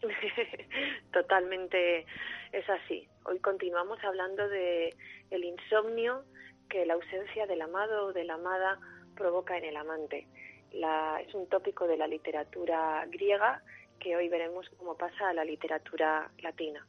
Totalmente 1.12 2.06
es 2.52 2.68
así. 2.70 3.06
Hoy 3.24 3.38
continuamos 3.40 3.98
hablando 4.02 4.48
de 4.48 4.94
el 5.30 5.44
insomnio 5.44 6.24
que 6.70 6.86
la 6.86 6.94
ausencia 6.94 7.46
del 7.46 7.60
amado 7.60 8.06
o 8.06 8.12
de 8.14 8.24
la 8.24 8.34
amada 8.34 8.78
provoca 9.14 9.58
en 9.58 9.64
el 9.64 9.76
amante. 9.76 10.26
La- 10.72 11.20
es 11.20 11.34
un 11.34 11.46
tópico 11.48 11.86
de 11.86 11.96
la 11.98 12.06
literatura 12.06 13.04
griega 13.10 13.62
que 13.98 14.16
hoy 14.16 14.28
veremos 14.28 14.68
cómo 14.78 14.96
pasa 14.96 15.28
a 15.30 15.34
la 15.34 15.44
literatura 15.44 16.30
latina. 16.38 16.86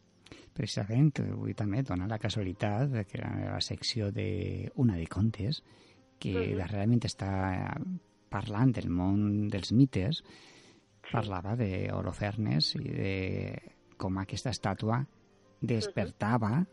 Precisament, 0.58 1.12
avui 1.22 1.54
també 1.54 1.84
dona 1.86 2.08
la 2.10 2.18
casualitat 2.18 2.90
de 2.90 3.04
que 3.06 3.20
la 3.22 3.60
secció 3.62 4.12
de 4.12 4.72
una 4.82 4.96
de 4.98 5.06
contes 5.06 5.62
que 6.18 6.34
Mhm. 6.34 6.58
darrerament 6.58 7.04
està 7.06 7.78
parlant 8.30 8.74
del 8.74 8.90
món 8.90 9.50
dels 9.50 9.72
mites 9.72 10.24
parlava 11.12 11.56
d'Holofernes 11.56 12.76
i 12.76 12.90
de 12.90 13.14
com 13.98 14.18
aquesta 14.18 14.50
estàtua 14.50 15.06
despertava 15.62 16.66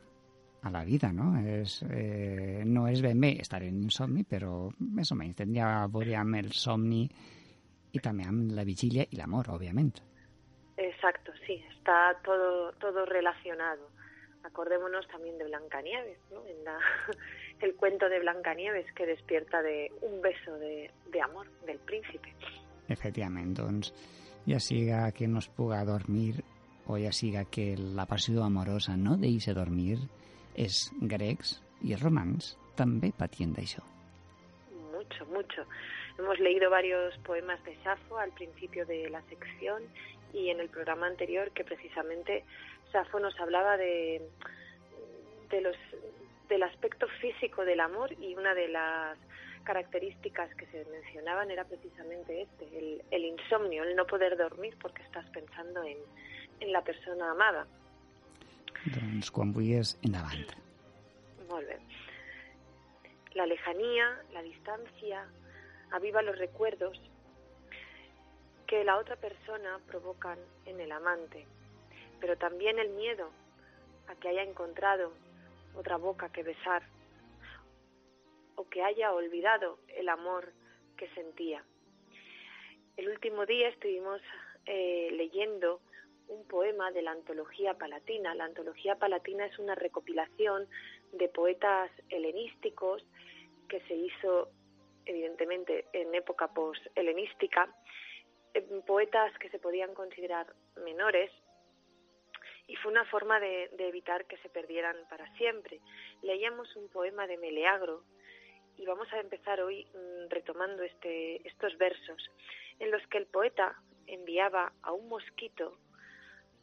a 0.62 0.70
la 0.70 0.84
vida, 0.84 1.12
no? 1.12 1.36
És, 1.38 1.82
eh, 1.90 2.62
no 2.64 2.86
és 2.88 3.02
ben 3.02 3.20
bé 3.20 3.40
estar 3.40 3.62
en 3.62 3.82
insomni, 3.82 4.24
però 4.24 4.70
més 4.78 5.12
o 5.12 5.14
menys 5.14 5.36
tindria 5.36 5.82
a 5.82 5.86
veure 5.88 6.16
amb 6.16 6.36
el 6.40 6.52
somni 6.52 7.04
i 7.92 8.00
també 8.00 8.24
amb 8.24 8.50
la 8.56 8.64
vigília 8.64 9.04
i 9.10 9.16
l'amor, 9.16 9.50
òbviament. 9.52 9.92
Exacto, 10.76 11.32
sí, 11.46 11.64
está 11.70 12.18
todo, 12.24 12.72
todo 12.72 13.06
relacionado. 13.06 13.88
Acordémonos 14.42 15.06
también 15.08 15.38
de 15.38 15.44
Blancanieves, 15.44 16.18
¿no? 16.30 16.44
En 16.46 16.64
la, 16.64 16.78
el 17.60 17.74
cuento 17.76 18.08
de 18.08 18.20
Blancanieves 18.20 18.92
que 18.92 19.06
despierta 19.06 19.62
de 19.62 19.90
un 20.02 20.20
beso 20.20 20.54
de, 20.58 20.90
de 21.10 21.22
amor 21.22 21.46
del 21.64 21.78
príncipe. 21.78 22.34
Efectivament, 22.88 23.54
doncs, 23.56 23.94
ja 24.44 24.60
siga 24.60 25.10
que 25.12 25.26
no 25.26 25.38
es 25.40 25.48
puga 25.48 25.84
dormir 25.84 26.42
o 26.86 26.98
ja 27.00 27.12
siga 27.12 27.46
que 27.46 27.76
la 27.78 28.04
passió 28.04 28.44
amorosa 28.44 28.96
no 28.96 29.16
deixa 29.16 29.54
dormir, 29.56 29.96
els 30.54 30.90
grecs 31.00 31.56
i 31.82 31.94
els 31.96 32.02
romans 32.04 32.52
també 32.76 33.10
patien 33.16 33.54
d'això. 33.56 33.80
Mucho, 34.92 35.24
mucho. 35.26 35.64
Hemos 36.18 36.38
leído 36.38 36.70
varios 36.70 37.16
poemas 37.26 37.62
de 37.64 37.74
Safo 37.82 38.18
al 38.18 38.30
principio 38.32 38.86
de 38.86 39.08
la 39.10 39.22
sección 39.22 39.82
y 40.34 40.50
en 40.50 40.60
el 40.60 40.68
programa 40.68 41.06
anterior 41.06 41.50
que 41.52 41.64
precisamente 41.64 42.44
Safo 42.92 43.20
nos 43.20 43.38
hablaba 43.40 43.76
de, 43.76 44.20
de 45.50 45.60
los, 45.60 45.76
del 46.48 46.62
aspecto 46.64 47.06
físico 47.20 47.64
del 47.64 47.80
amor 47.80 48.12
y 48.20 48.34
una 48.34 48.54
de 48.54 48.68
las 48.68 49.16
características 49.62 50.54
que 50.56 50.66
se 50.66 50.84
mencionaban 50.90 51.50
era 51.50 51.64
precisamente 51.64 52.42
este, 52.42 52.78
el, 52.78 53.02
el 53.10 53.24
insomnio, 53.24 53.84
el 53.84 53.96
no 53.96 54.06
poder 54.06 54.36
dormir 54.36 54.76
porque 54.80 55.02
estás 55.02 55.24
pensando 55.30 55.82
en, 55.84 55.96
en 56.60 56.72
la 56.72 56.82
persona 56.82 57.30
amada. 57.30 57.66
Doncs 58.84 59.30
quan 59.32 59.54
vulguis, 59.54 59.94
endavant. 60.04 60.50
Molt 61.48 61.66
bé. 61.68 61.78
La 63.32 63.46
lejanía, 63.46 64.10
la 64.34 64.42
distancia, 64.42 65.24
aviva 65.90 66.20
los 66.20 66.36
recuerdos 66.38 67.00
que 68.66 68.84
la 68.84 68.98
otra 68.98 69.16
persona 69.16 69.80
provocan 69.86 70.38
en 70.66 70.80
el 70.80 70.92
amante, 70.92 71.46
pero 72.20 72.36
también 72.36 72.78
el 72.78 72.90
miedo 72.90 73.30
a 74.08 74.14
que 74.16 74.28
haya 74.28 74.42
encontrado 74.42 75.12
otra 75.74 75.96
boca 75.96 76.30
que 76.30 76.42
besar 76.42 76.82
o 78.56 78.68
que 78.68 78.82
haya 78.82 79.12
olvidado 79.12 79.78
el 79.88 80.08
amor 80.08 80.52
que 80.96 81.08
sentía. 81.10 81.64
El 82.96 83.08
último 83.08 83.44
día 83.44 83.68
estuvimos 83.68 84.20
eh, 84.66 85.08
leyendo 85.12 85.80
un 86.28 86.46
poema 86.46 86.90
de 86.92 87.02
la 87.02 87.10
antología 87.10 87.74
palatina. 87.74 88.34
La 88.34 88.44
antología 88.44 88.96
palatina 88.96 89.46
es 89.46 89.58
una 89.58 89.74
recopilación 89.74 90.68
de 91.12 91.28
poetas 91.28 91.90
helenísticos 92.08 93.04
que 93.68 93.80
se 93.82 93.94
hizo 93.94 94.48
evidentemente 95.06 95.86
en 95.92 96.14
época 96.14 96.48
post-helenística, 96.48 97.68
poetas 98.86 99.36
que 99.38 99.50
se 99.50 99.58
podían 99.58 99.94
considerar 99.94 100.46
menores 100.84 101.30
y 102.66 102.76
fue 102.76 102.92
una 102.92 103.04
forma 103.06 103.40
de, 103.40 103.70
evitar 103.78 104.24
que 104.26 104.38
se 104.38 104.48
perdieran 104.48 104.96
para 105.10 105.30
siempre. 105.36 105.80
Leíamos 106.22 106.74
un 106.76 106.88
poema 106.88 107.26
de 107.26 107.36
Meleagro 107.36 108.04
y 108.78 108.86
vamos 108.86 109.12
a 109.12 109.20
empezar 109.20 109.60
hoy 109.60 109.86
mmm, 109.92 110.30
retomando 110.30 110.82
este, 110.82 111.46
estos 111.46 111.76
versos 111.78 112.30
en 112.78 112.90
los 112.90 113.06
que 113.08 113.18
el 113.18 113.26
poeta 113.26 113.76
enviaba 114.06 114.72
a 114.82 114.92
un 114.92 115.08
mosquito 115.08 115.78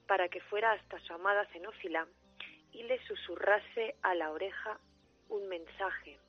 para 0.08 0.28
que 0.30 0.42
fuera 0.42 0.72
hasta 0.72 1.00
su 1.00 1.14
amada 1.14 1.46
cenófila 1.48 2.08
y 2.72 2.84
le 2.84 3.00
susurrase 3.06 3.96
a 4.02 4.16
la 4.16 4.32
oreja 4.32 4.80
un 5.30 5.48
mensaje. 5.48 6.20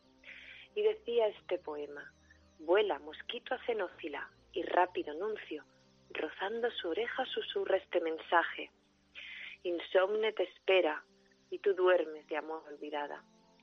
Y 0.74 0.82
decía 0.82 1.28
este 1.28 1.58
poema, 1.58 2.12
vuela 2.58 2.98
mosquito 2.98 3.54
a 3.54 3.64
cenófila 3.64 4.28
y 4.52 4.62
rápido 4.62 5.14
nuncio, 5.14 5.64
rozando 6.10 6.70
su 6.70 6.88
oreja 6.88 7.24
susurra 7.26 7.76
este 7.76 8.00
mensaje. 8.00 8.70
Insomne 9.62 10.32
te 10.32 10.44
espera 10.44 11.02
y 11.50 11.58
tú 11.58 11.74
duermes 11.74 12.26
de 12.28 12.36
amor 12.36 12.62
olvidada. 12.68 13.22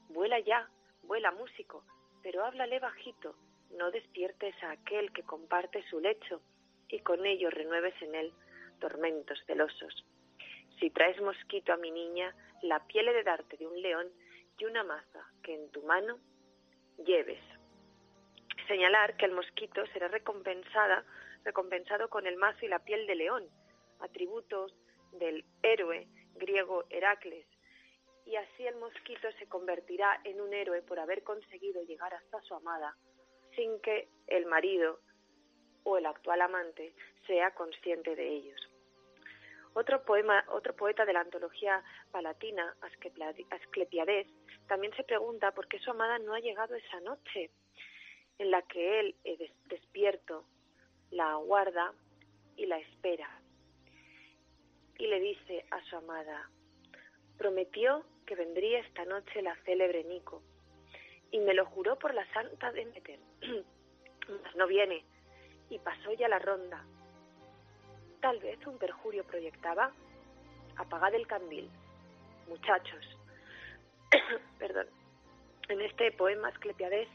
Vuela 0.10 0.40
ya, 0.40 0.70
vuela 1.04 1.32
músico, 1.32 1.84
pero 2.24 2.44
háblale 2.44 2.80
bajito, 2.80 3.36
no 3.72 3.92
despiertes 3.92 4.56
a 4.64 4.72
aquel 4.72 5.12
que 5.12 5.24
comparte 5.24 5.84
su 5.90 6.00
lecho 6.00 6.42
y 6.88 7.00
con 7.00 7.26
ello 7.26 7.50
renueves 7.50 8.00
en 8.02 8.16
él 8.16 8.34
tormentos 8.80 9.40
celosos. 9.46 10.06
Si 10.80 10.90
traes 10.90 11.22
mosquito 11.22 11.74
a 11.74 11.78
mi 11.78 11.92
niña, 11.92 12.34
la 12.62 12.86
piel 12.88 13.10
he 13.10 13.14
de 13.14 13.24
darte 13.24 13.58
de 13.58 13.68
un 13.68 13.82
león 13.82 14.08
y 14.58 14.66
una 14.66 14.84
maza 14.84 15.26
que 15.44 15.54
en 15.54 15.70
tu 15.72 15.84
mano 15.84 16.20
lleves. 17.06 17.42
Señalar 18.70 19.18
que 19.18 19.26
el 19.26 19.32
mosquito 19.32 19.84
será 19.88 20.10
recompensada, 20.10 21.04
recompensado 21.44 22.08
con 22.08 22.28
el 22.28 22.38
mazo 22.38 22.64
y 22.66 22.68
la 22.68 22.78
piel 22.78 23.08
de 23.08 23.16
león, 23.16 23.50
atributos 24.00 24.76
del 25.14 25.44
héroe 25.64 26.08
griego 26.36 26.86
Heracles, 26.92 27.48
y 28.28 28.36
así 28.36 28.68
el 28.68 28.76
mosquito 28.76 29.28
se 29.40 29.48
convertirá 29.48 30.22
en 30.24 30.40
un 30.40 30.54
héroe 30.54 30.84
por 30.84 31.00
haber 31.00 31.24
conseguido 31.24 31.82
llegar 31.82 32.14
hasta 32.14 32.40
su 32.42 32.54
amada 32.54 32.96
sin 33.56 33.80
que 33.82 34.08
el 34.28 34.46
marido 34.46 35.00
o 35.84 35.98
el 35.98 36.06
actual 36.06 36.40
amante 36.40 36.94
sea 37.26 37.50
consciente 37.56 38.16
de 38.16 38.28
ellos. 38.28 38.70
Otro, 39.74 40.04
poema, 40.04 40.46
otro 40.50 40.76
poeta 40.76 41.06
de 41.06 41.14
la 41.14 41.22
antología 41.22 41.84
palatina, 42.12 42.76
Asclepiades, 43.50 44.28
también 44.68 44.94
se 44.96 45.04
pregunta 45.04 45.52
por 45.54 45.68
qué 45.68 45.80
su 45.80 45.90
amada 45.90 46.20
no 46.20 46.36
ha 46.36 46.40
llegado 46.40 46.76
esa 46.76 47.00
noche 47.00 47.50
en 48.40 48.52
la 48.52 48.62
que 48.64 49.00
él, 49.00 49.16
eh, 49.26 49.52
despierto, 49.66 50.46
la 51.12 51.32
aguarda 51.32 51.94
y 52.56 52.66
la 52.66 52.80
espera. 52.80 53.30
Y 54.98 55.08
le 55.08 55.20
dice 55.20 55.66
a 55.72 55.84
su 55.84 55.98
amada, 55.98 56.50
prometió 57.38 58.04
que 58.26 58.36
vendría 58.36 58.80
esta 58.80 59.06
noche 59.06 59.42
la 59.42 59.56
célebre 59.64 60.04
Nico, 60.06 60.42
y 61.32 61.40
me 61.40 61.54
lo 61.54 61.66
juró 61.66 62.00
por 62.00 62.14
la 62.14 62.26
santa 62.34 62.72
Demeter. 62.72 63.20
Mas 64.44 64.56
no 64.56 64.68
viene, 64.68 65.04
y 65.70 65.78
pasó 65.80 66.14
ya 66.14 66.28
la 66.28 66.40
ronda. 66.40 66.84
Tal 68.22 68.40
vez 68.40 68.66
un 68.68 68.78
perjurio 68.78 69.24
proyectaba. 69.26 69.92
Apagad 70.78 71.14
el 71.14 71.28
candil. 71.28 71.70
Muchachos. 72.48 73.06
Perdón. 74.60 74.88
En 75.70 75.82
este 75.82 76.12
poema 76.14 76.48
Asclepiades 76.50 77.08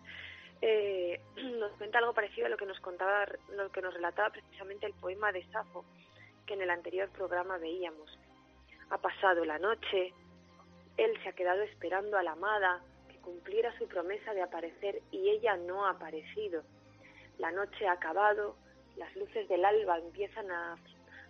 eh, 0.61 1.21
nos 1.59 1.73
cuenta 1.73 1.99
algo 1.99 2.15
parecido 2.15 2.47
a 2.47 2.51
lo 2.51 2.57
que 2.57 2.67
nos 2.67 2.81
contaba, 2.81 3.27
lo 3.55 3.71
que 3.71 3.83
nos 3.83 3.95
relataba 3.95 4.31
precisamente 4.31 4.87
el 4.87 4.95
poema 4.95 5.33
de 5.33 5.45
Safo, 5.51 5.85
que 6.47 6.55
en 6.55 6.63
el 6.63 6.71
anterior 6.71 7.09
programa 7.11 7.59
veíamos. 7.59 8.19
Ha 8.91 8.99
pasado 8.99 9.45
la 9.45 9.59
noche, 9.59 10.13
él 10.97 11.19
se 11.23 11.29
ha 11.29 11.33
quedado 11.33 11.63
esperando 11.63 12.17
a 12.17 12.23
la 12.23 12.33
amada 12.33 12.83
que 13.09 13.19
cumpliera 13.19 13.77
su 13.79 13.89
promesa 13.89 14.35
de 14.35 14.43
aparecer 14.43 15.01
y 15.11 15.31
ella 15.31 15.57
no 15.57 15.87
ha 15.87 15.91
aparecido. 15.91 16.63
La 17.39 17.51
noche 17.51 17.87
ha 17.87 17.93
acabado, 17.93 18.57
las 18.97 19.15
luces 19.17 19.49
del 19.49 19.65
alba 19.65 19.99
empiezan 19.99 20.51
a, 20.51 20.77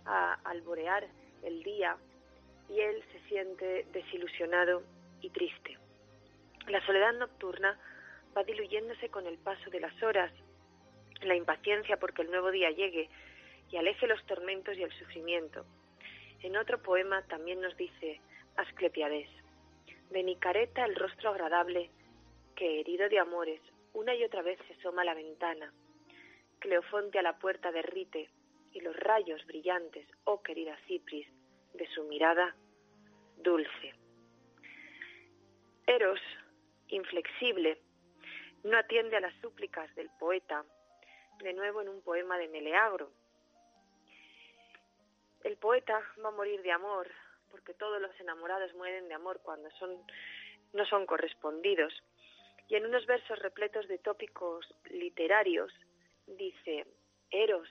a 0.05 0.33
alborear 0.43 1.07
el 1.43 1.63
día 1.63 1.97
y 2.69 2.79
él 2.79 3.03
se 3.11 3.19
siente 3.27 3.87
desilusionado 3.91 4.83
y 5.21 5.29
triste. 5.29 5.77
La 6.67 6.83
soledad 6.85 7.13
nocturna 7.13 7.79
va 8.35 8.43
diluyéndose 8.43 9.09
con 9.09 9.25
el 9.27 9.37
paso 9.37 9.69
de 9.69 9.79
las 9.79 10.01
horas, 10.03 10.31
la 11.21 11.35
impaciencia 11.35 11.97
porque 11.97 12.21
el 12.21 12.31
nuevo 12.31 12.51
día 12.51 12.69
llegue 12.71 13.09
y 13.71 13.77
aleje 13.77 14.07
los 14.07 14.23
tormentos 14.25 14.77
y 14.77 14.83
el 14.83 14.91
sufrimiento. 14.93 15.65
En 16.41 16.57
otro 16.57 16.81
poema 16.81 17.23
también 17.23 17.61
nos 17.61 17.75
dice 17.77 18.21
Asclepiades, 18.57 19.29
de 20.11 20.23
Nicareta 20.23 20.85
el 20.85 20.95
rostro 20.95 21.29
agradable 21.29 21.89
que, 22.55 22.79
herido 22.79 23.09
de 23.09 23.19
amores, 23.19 23.61
una 23.93 24.13
y 24.13 24.23
otra 24.23 24.41
vez 24.41 24.59
se 24.67 24.73
asoma 24.73 25.01
a 25.01 25.05
la 25.05 25.13
ventana. 25.13 25.73
Cleofonte 26.59 27.19
a 27.19 27.23
la 27.23 27.37
puerta 27.37 27.71
derrite 27.71 28.29
y 28.73 28.81
los 28.81 28.95
rayos 28.95 29.45
brillantes, 29.45 30.07
oh 30.25 30.41
querida 30.41 30.77
Cipris, 30.87 31.27
de 31.73 31.87
su 31.87 32.03
mirada 32.03 32.55
dulce. 33.37 33.93
Eros, 35.87 36.19
inflexible, 36.87 37.77
no 38.65 38.79
atiende 38.79 39.15
a 39.15 39.21
las 39.21 39.33
súplicas 39.41 39.93
del 39.95 40.09
poeta, 40.19 40.65
de 41.39 41.53
nuevo 41.53 41.81
en 41.81 41.89
un 41.89 42.01
poema 42.01 42.37
de 42.37 42.47
Meleagro. 42.47 43.11
El 45.43 45.55
poeta 45.57 46.01
va 46.23 46.29
a 46.29 46.31
morir 46.31 46.61
de 46.63 46.71
amor, 46.71 47.07
porque 47.51 47.75
todos 47.75 48.01
los 48.01 48.19
enamorados 48.19 48.73
mueren 48.73 49.07
de 49.07 49.13
amor 49.13 49.39
cuando 49.43 49.69
no 50.73 50.85
son 50.87 51.05
correspondidos. 51.05 51.93
Y 52.67 52.75
en 52.75 52.87
unos 52.87 53.05
versos 53.05 53.37
repletos 53.37 53.87
de 53.87 53.99
tópicos 53.99 54.65
literarios 54.89 55.71
dice, 56.25 56.87
Eros, 57.29 57.69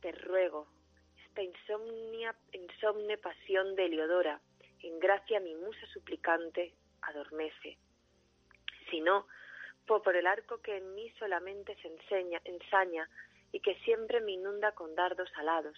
te 0.00 0.10
ruego, 0.12 0.66
esta 1.26 1.42
insomne 1.42 3.18
pasión 3.18 3.76
de 3.76 3.84
Eleodora, 3.84 4.40
en 4.80 4.98
gracia 4.98 5.38
mi 5.40 5.54
musa 5.54 5.86
suplicante 5.92 6.72
adormece. 7.02 7.76
Si 8.88 9.00
no, 9.02 9.26
por 9.86 10.16
el 10.16 10.26
arco 10.26 10.58
que 10.58 10.76
en 10.76 10.94
mí 10.94 11.10
solamente 11.18 11.76
se 11.76 11.88
enseña, 11.88 12.40
ensaña 12.44 13.08
y 13.52 13.60
que 13.60 13.74
siempre 13.80 14.20
me 14.20 14.32
inunda 14.32 14.72
con 14.72 14.94
dardos 14.94 15.30
alados. 15.36 15.76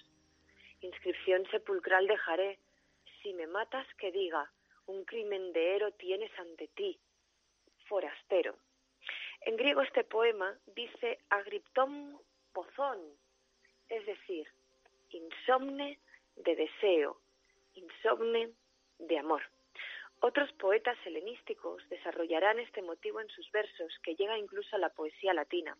Inscripción 0.80 1.44
sepulcral 1.50 2.06
dejaré, 2.06 2.58
si 3.22 3.32
me 3.34 3.46
matas 3.46 3.86
que 3.98 4.12
diga, 4.12 4.50
un 4.86 5.04
crimen 5.04 5.52
de 5.52 5.76
héroe 5.76 5.92
tienes 5.92 6.30
ante 6.38 6.68
ti, 6.68 6.98
forastero. 7.88 8.56
En 9.40 9.56
griego 9.56 9.82
este 9.82 10.04
poema 10.04 10.56
dice 10.66 11.18
agriptom 11.30 12.18
pozón, 12.52 13.00
es 13.88 14.06
decir, 14.06 14.48
insomne 15.10 15.98
de 16.36 16.56
deseo, 16.56 17.20
insomne 17.74 18.52
de 18.98 19.18
amor. 19.18 19.42
Otros 20.28 20.52
poetas 20.54 20.98
helenísticos 21.06 21.88
desarrollarán 21.88 22.58
este 22.58 22.82
motivo 22.82 23.20
en 23.20 23.28
sus 23.28 23.48
versos, 23.52 23.96
que 24.02 24.16
llega 24.16 24.36
incluso 24.36 24.74
a 24.74 24.80
la 24.80 24.88
poesía 24.88 25.32
latina. 25.32 25.78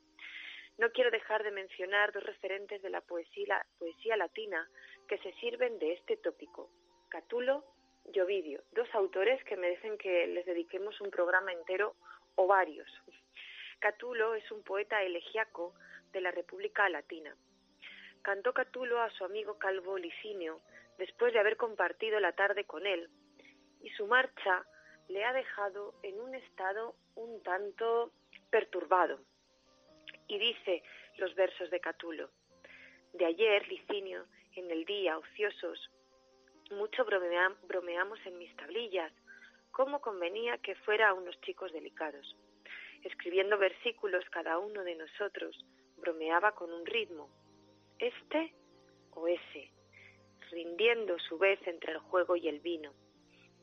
No 0.79 0.93
quiero 0.93 1.11
dejar 1.11 1.43
de 1.43 1.51
mencionar 1.51 2.13
dos 2.13 2.23
referentes 2.23 2.81
de 2.81 2.91
la 2.91 3.01
poesía, 3.01 3.67
poesía 3.77 4.17
latina 4.17 4.65
que 5.09 5.19
se 5.19 5.33
sirven 5.41 5.81
de 5.81 5.95
este 5.95 6.17
tópico, 6.19 6.71
Catulo 7.09 7.65
y 8.05 8.21
Ovidio, 8.21 8.63
dos 8.71 8.87
autores 8.95 9.43
que 9.43 9.57
merecen 9.57 9.99
que 9.99 10.29
les 10.29 10.47
dediquemos 10.47 11.01
un 11.01 11.11
programa 11.11 11.53
entero 11.53 11.97
o 12.37 12.47
varios. 12.47 12.89
Catulo 13.81 14.37
es 14.37 14.49
un 14.53 14.63
poeta 14.63 15.03
elegiaco 15.03 15.75
de 16.13 16.21
la 16.21 16.31
República 16.31 16.89
Latina. 16.89 17.35
Cantó 18.23 18.55
Catulo 18.55 19.01
a 19.01 19.11
su 19.11 19.25
amigo 19.25 19.59
Calvo 19.59 19.99
Licinio 19.99 20.61
después 20.99 21.33
de 21.33 21.41
haber 21.41 21.57
compartido 21.57 22.21
la 22.21 22.31
tarde 22.31 22.63
con 22.63 22.87
él, 22.87 23.11
y 23.87 23.91
su 23.91 24.05
marcha 24.09 24.67
le 25.07 25.25
ha 25.25 25.33
dejado 25.33 25.95
en 26.03 26.19
un 26.21 26.35
estado 26.35 26.97
un 27.15 27.41
tanto 27.45 28.11
perturbado. 28.51 29.21
Y 30.27 30.41
dice 30.41 30.83
los 31.19 31.33
versos 31.37 31.71
de 31.71 31.79
Catulo, 31.79 32.31
de 33.13 33.27
ayer, 33.27 33.65
Licinio, 33.69 34.27
en 34.57 34.69
el 34.73 34.85
día, 34.87 35.17
ociosos, 35.17 35.79
mucho 36.73 37.05
bromeamos 37.05 38.19
en 38.27 38.39
mis 38.39 38.57
tablillas, 38.57 39.13
cómo 39.71 40.01
convenía 40.01 40.59
que 40.59 40.75
fuera 40.75 41.11
a 41.11 41.15
unos 41.15 41.41
chicos 41.43 41.73
delicados. 41.73 42.35
Escribiendo 43.05 43.57
versículos 43.57 44.25
cada 44.31 44.59
uno 44.59 44.83
de 44.83 44.97
nosotros, 44.97 45.65
bromeaba 45.99 46.57
con 46.57 46.73
un 46.73 46.85
ritmo, 46.85 47.31
este 48.01 48.53
o 49.13 49.29
ese, 49.29 49.71
rindiendo 50.51 51.21
su 51.21 51.39
vez 51.39 51.65
entre 51.69 51.93
el 51.93 51.99
juego 51.99 52.35
y 52.35 52.49
el 52.49 52.59
vino. 52.59 52.93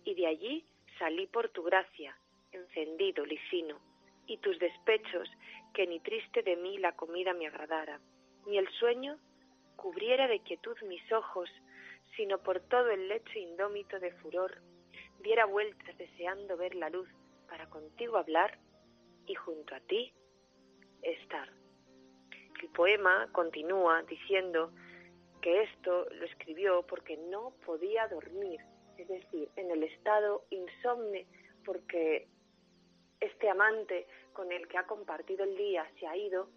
Y 0.05 0.15
de 0.15 0.27
allí 0.27 0.65
salí 0.99 1.27
por 1.27 1.49
tu 1.49 1.63
gracia, 1.63 2.17
encendido, 2.51 3.25
licino, 3.25 3.79
y 4.27 4.37
tus 4.37 4.57
despechos, 4.59 5.29
que 5.73 5.87
ni 5.87 5.99
triste 5.99 6.43
de 6.43 6.55
mí 6.55 6.77
la 6.77 6.95
comida 6.95 7.33
me 7.33 7.47
agradara, 7.47 7.99
ni 8.45 8.57
el 8.57 8.69
sueño 8.79 9.17
cubriera 9.75 10.27
de 10.27 10.39
quietud 10.41 10.77
mis 10.87 11.11
ojos, 11.11 11.49
sino 12.15 12.37
por 12.37 12.59
todo 12.61 12.89
el 12.89 13.07
lecho 13.07 13.39
indómito 13.39 13.99
de 13.99 14.11
furor, 14.13 14.61
diera 15.19 15.45
vueltas 15.45 15.97
deseando 15.97 16.57
ver 16.57 16.75
la 16.75 16.89
luz 16.89 17.09
para 17.49 17.69
contigo 17.69 18.17
hablar 18.17 18.59
y 19.25 19.35
junto 19.35 19.75
a 19.75 19.79
ti 19.81 20.13
estar. 21.01 21.49
El 22.61 22.69
poema 22.69 23.27
continúa 23.33 24.03
diciendo 24.03 24.71
que 25.41 25.63
esto 25.63 26.07
lo 26.11 26.25
escribió 26.25 26.83
porque 26.83 27.17
no 27.17 27.51
podía 27.65 28.07
dormir, 28.07 28.61
es 28.97 29.07
decir, 29.07 29.49
en 29.55 29.71
el 29.71 29.83
estado 29.83 30.43
insomne 30.49 31.25
porque 31.65 32.27
este 33.19 33.49
amante 33.49 34.07
con 34.33 34.51
el 34.51 34.67
que 34.67 34.77
ha 34.77 34.85
compartido 34.85 35.43
el 35.43 35.55
día 35.55 35.89
se 35.99 36.07
ha 36.07 36.17
ido, 36.17 36.49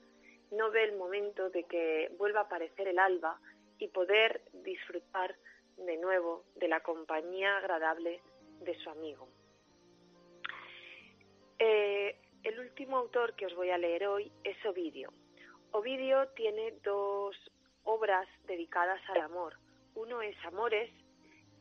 no 0.51 0.71
ve 0.71 0.85
el 0.85 0.97
momento 0.97 1.51
de 1.51 1.65
que 1.65 2.11
vuelva 2.19 2.41
a 2.41 2.45
aparecer 2.45 2.89
el 2.89 2.99
alba 2.99 3.41
y 3.79 3.89
poder 3.89 4.43
disfrutar 4.53 5.37
de 5.77 5.97
nuevo 5.99 6.45
de 6.57 6.69
la 6.69 6.81
compañía 6.81 7.59
agradable 7.59 8.21
de 8.61 8.75
su 8.79 8.91
amigo. 8.91 9.29
Eh, 11.59 12.19
el 12.43 12.61
último 12.61 12.97
autor 12.97 13.35
que 13.35 13.47
os 13.47 13.55
voy 13.55 13.71
a 13.71 13.79
leer 13.79 14.07
hoy 14.07 14.33
es 14.45 14.57
Ovidio. 14.65 15.13
Ovidio 15.73 16.29
tiene 16.29 16.73
dos 16.83 17.37
obras 17.85 18.29
dedicadas 18.47 19.01
al 19.11 19.21
amor. 19.21 19.55
Uno 19.95 20.23
es 20.23 20.37
Amores 20.45 20.91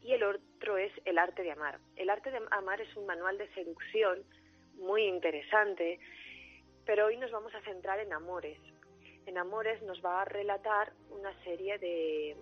y 0.06 0.14
el 0.14 0.24
otro 0.24 0.78
es 0.78 0.91
El 1.06 1.18
arte 1.18 1.41
de 1.41 1.51
amar. 1.51 1.80
El 1.95 2.12
arte 2.12 2.30
de 2.30 2.39
amar 2.51 2.80
es 2.80 2.95
un 2.95 3.08
manual 3.08 3.38
de 3.39 3.51
seducción 3.53 4.24
muy 4.76 5.03
interesante, 5.03 5.99
pero 6.86 7.08
hoy 7.08 7.18
nos 7.18 7.32
vamos 7.32 7.53
a 7.56 7.62
centrar 7.62 7.99
en 7.99 8.14
Amores. 8.14 8.60
En 9.26 9.38
Amores 9.39 9.82
nos 9.82 10.06
va 10.06 10.22
a 10.22 10.26
relatar 10.26 10.93
una 11.10 11.34
serie 11.43 11.80
de, 11.80 12.36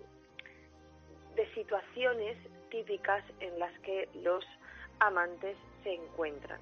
de 1.36 1.54
situaciones 1.54 2.36
típicas 2.70 3.24
en 3.40 3.58
las 3.58 3.72
que 3.80 4.10
los 4.22 4.44
amantes 4.98 5.56
se 5.82 5.94
encuentran. 5.94 6.60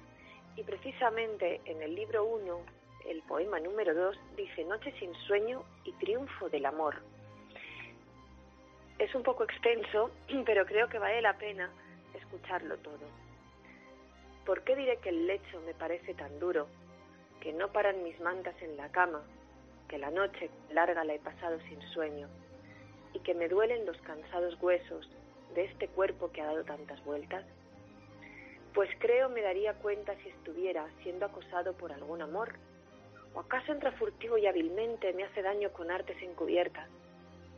Y 0.55 0.63
precisamente 0.63 1.59
en 1.65 1.81
el 1.81 1.95
libro 1.95 2.23
1, 2.23 2.65
el 3.09 3.21
poema 3.23 3.59
número 3.59 3.93
2, 3.93 4.17
dice 4.37 4.63
Noche 4.63 4.93
sin 4.99 5.13
sueño 5.27 5.65
y 5.83 5.91
triunfo 5.93 6.47
del 6.49 6.65
amor. 6.65 7.01
Es 9.03 9.13
un 9.15 9.23
poco 9.23 9.43
extenso, 9.43 10.11
pero 10.45 10.65
creo 10.65 10.87
que 10.87 10.97
vale 10.97 11.21
la 11.21 11.37
pena 11.37 11.69
escucharlo 12.13 12.77
todo. 12.77 13.05
¿Por 14.45 14.63
qué 14.63 14.77
diré 14.77 14.95
que 14.99 15.09
el 15.09 15.27
lecho 15.27 15.59
me 15.65 15.73
parece 15.73 16.13
tan 16.13 16.39
duro, 16.39 16.67
que 17.41 17.51
no 17.51 17.67
paran 17.67 18.01
mis 18.01 18.17
mantas 18.21 18.55
en 18.61 18.77
la 18.77 18.89
cama, 18.93 19.21
que 19.89 19.97
la 19.97 20.09
noche 20.09 20.49
larga 20.71 21.03
la 21.03 21.15
he 21.15 21.19
pasado 21.19 21.59
sin 21.67 21.81
sueño, 21.91 22.29
y 23.13 23.19
que 23.19 23.33
me 23.33 23.49
duelen 23.49 23.85
los 23.85 23.97
cansados 24.03 24.55
huesos 24.61 25.09
de 25.53 25.65
este 25.65 25.89
cuerpo 25.89 26.31
que 26.31 26.41
ha 26.41 26.45
dado 26.45 26.63
tantas 26.63 27.03
vueltas? 27.03 27.43
Pues 28.73 28.89
creo 28.99 29.27
me 29.27 29.41
daría 29.41 29.73
cuenta 29.73 30.15
si 30.23 30.29
estuviera 30.29 30.87
siendo 31.03 31.25
acosado 31.25 31.73
por 31.73 31.91
algún 31.91 32.21
amor, 32.21 32.53
o 33.33 33.41
acaso 33.41 33.73
entra 33.73 33.91
furtivo 33.91 34.37
y 34.37 34.47
hábilmente 34.47 35.11
me 35.11 35.25
hace 35.25 35.41
daño 35.41 35.73
con 35.73 35.91
artes 35.91 36.15
encubiertas. 36.21 36.87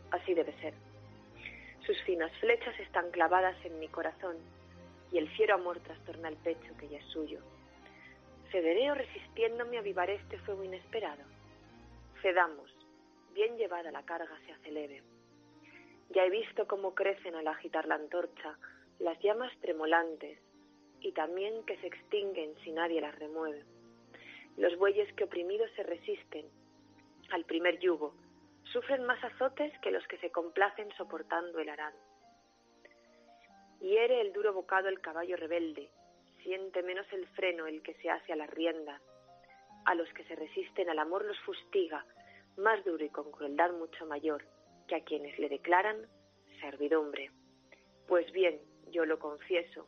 Así 0.09 0.33
debe 0.33 0.51
ser. 0.59 0.73
Sus 1.85 2.01
finas 2.01 2.31
flechas 2.39 2.79
están 2.79 3.11
clavadas 3.11 3.55
en 3.63 3.79
mi 3.79 3.87
corazón 3.87 4.37
y 5.11 5.19
el 5.19 5.29
fiero 5.29 5.53
amor 5.53 5.79
trastorna 5.81 6.29
el 6.29 6.37
pecho 6.37 6.75
que 6.79 6.87
ya 6.87 6.97
es 6.97 7.05
suyo. 7.05 7.39
¿Cederé 8.51 8.89
o 8.91 8.95
resistiéndome 8.95 9.77
a 9.77 9.81
avivar 9.81 10.09
este 10.09 10.39
fuego 10.39 10.63
inesperado? 10.63 11.23
Cedamos, 12.23 12.75
bien 13.33 13.55
llevada 13.57 13.91
la 13.91 14.03
carga 14.03 14.35
se 14.45 14.53
hace 14.53 14.71
leve. 14.71 15.03
Ya 16.09 16.25
he 16.25 16.29
visto 16.31 16.67
cómo 16.67 16.95
crecen 16.95 17.35
al 17.35 17.47
agitar 17.47 17.87
la 17.87 17.95
antorcha 17.95 18.57
las 18.99 19.19
llamas 19.19 19.51
tremolantes 19.59 20.39
y 21.01 21.11
también 21.11 21.63
que 21.65 21.77
se 21.77 21.87
extinguen 21.87 22.55
si 22.63 22.71
nadie 22.71 23.01
las 23.01 23.13
remueve. 23.19 23.63
Los 24.57 24.75
bueyes 24.77 25.11
que 25.13 25.25
oprimidos 25.25 25.69
se 25.75 25.83
resisten 25.83 26.45
al 27.29 27.43
primer 27.45 27.77
yugo 27.79 28.13
sufren 28.75 29.05
más 29.05 29.23
azotes 29.23 29.71
que 29.79 29.89
los 29.89 30.05
que 30.07 30.17
se 30.17 30.31
complacen 30.31 30.91
soportando 30.97 31.59
el 31.59 31.69
arado. 31.69 31.97
Hiere 33.79 34.19
el 34.19 34.33
duro 34.33 34.51
bocado 34.51 34.89
el 34.89 34.99
caballo 34.99 35.37
rebelde, 35.37 35.89
siente 36.43 36.83
menos 36.83 37.07
el 37.13 37.25
freno 37.27 37.67
el 37.67 37.81
que 37.81 37.93
se 37.93 38.09
hace 38.09 38.33
a 38.33 38.35
las 38.35 38.49
riendas. 38.49 39.01
A 39.85 39.95
los 39.95 40.09
que 40.09 40.25
se 40.25 40.35
resisten 40.35 40.89
al 40.89 40.99
amor 40.99 41.23
los 41.23 41.39
fustiga, 41.45 42.05
más 42.57 42.83
duro 42.83 43.05
y 43.05 43.09
con 43.09 43.31
crueldad 43.31 43.71
mucho 43.71 44.05
mayor 44.07 44.43
que 44.89 44.95
a 44.95 45.03
quienes 45.05 45.39
le 45.39 45.47
declaran 45.47 46.07
servidumbre. 46.59 47.31
Pues 48.09 48.29
bien, 48.33 48.59
yo 48.91 49.05
lo 49.05 49.19
confieso, 49.19 49.87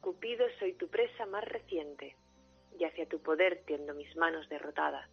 Cupido 0.00 0.46
soy 0.60 0.74
tu 0.74 0.86
presa 0.86 1.26
más 1.26 1.44
reciente, 1.44 2.14
y 2.78 2.84
hacia 2.84 3.08
tu 3.08 3.20
poder 3.20 3.64
tiendo 3.66 3.94
mis 3.94 4.14
manos 4.14 4.48
derrotadas. 4.48 5.10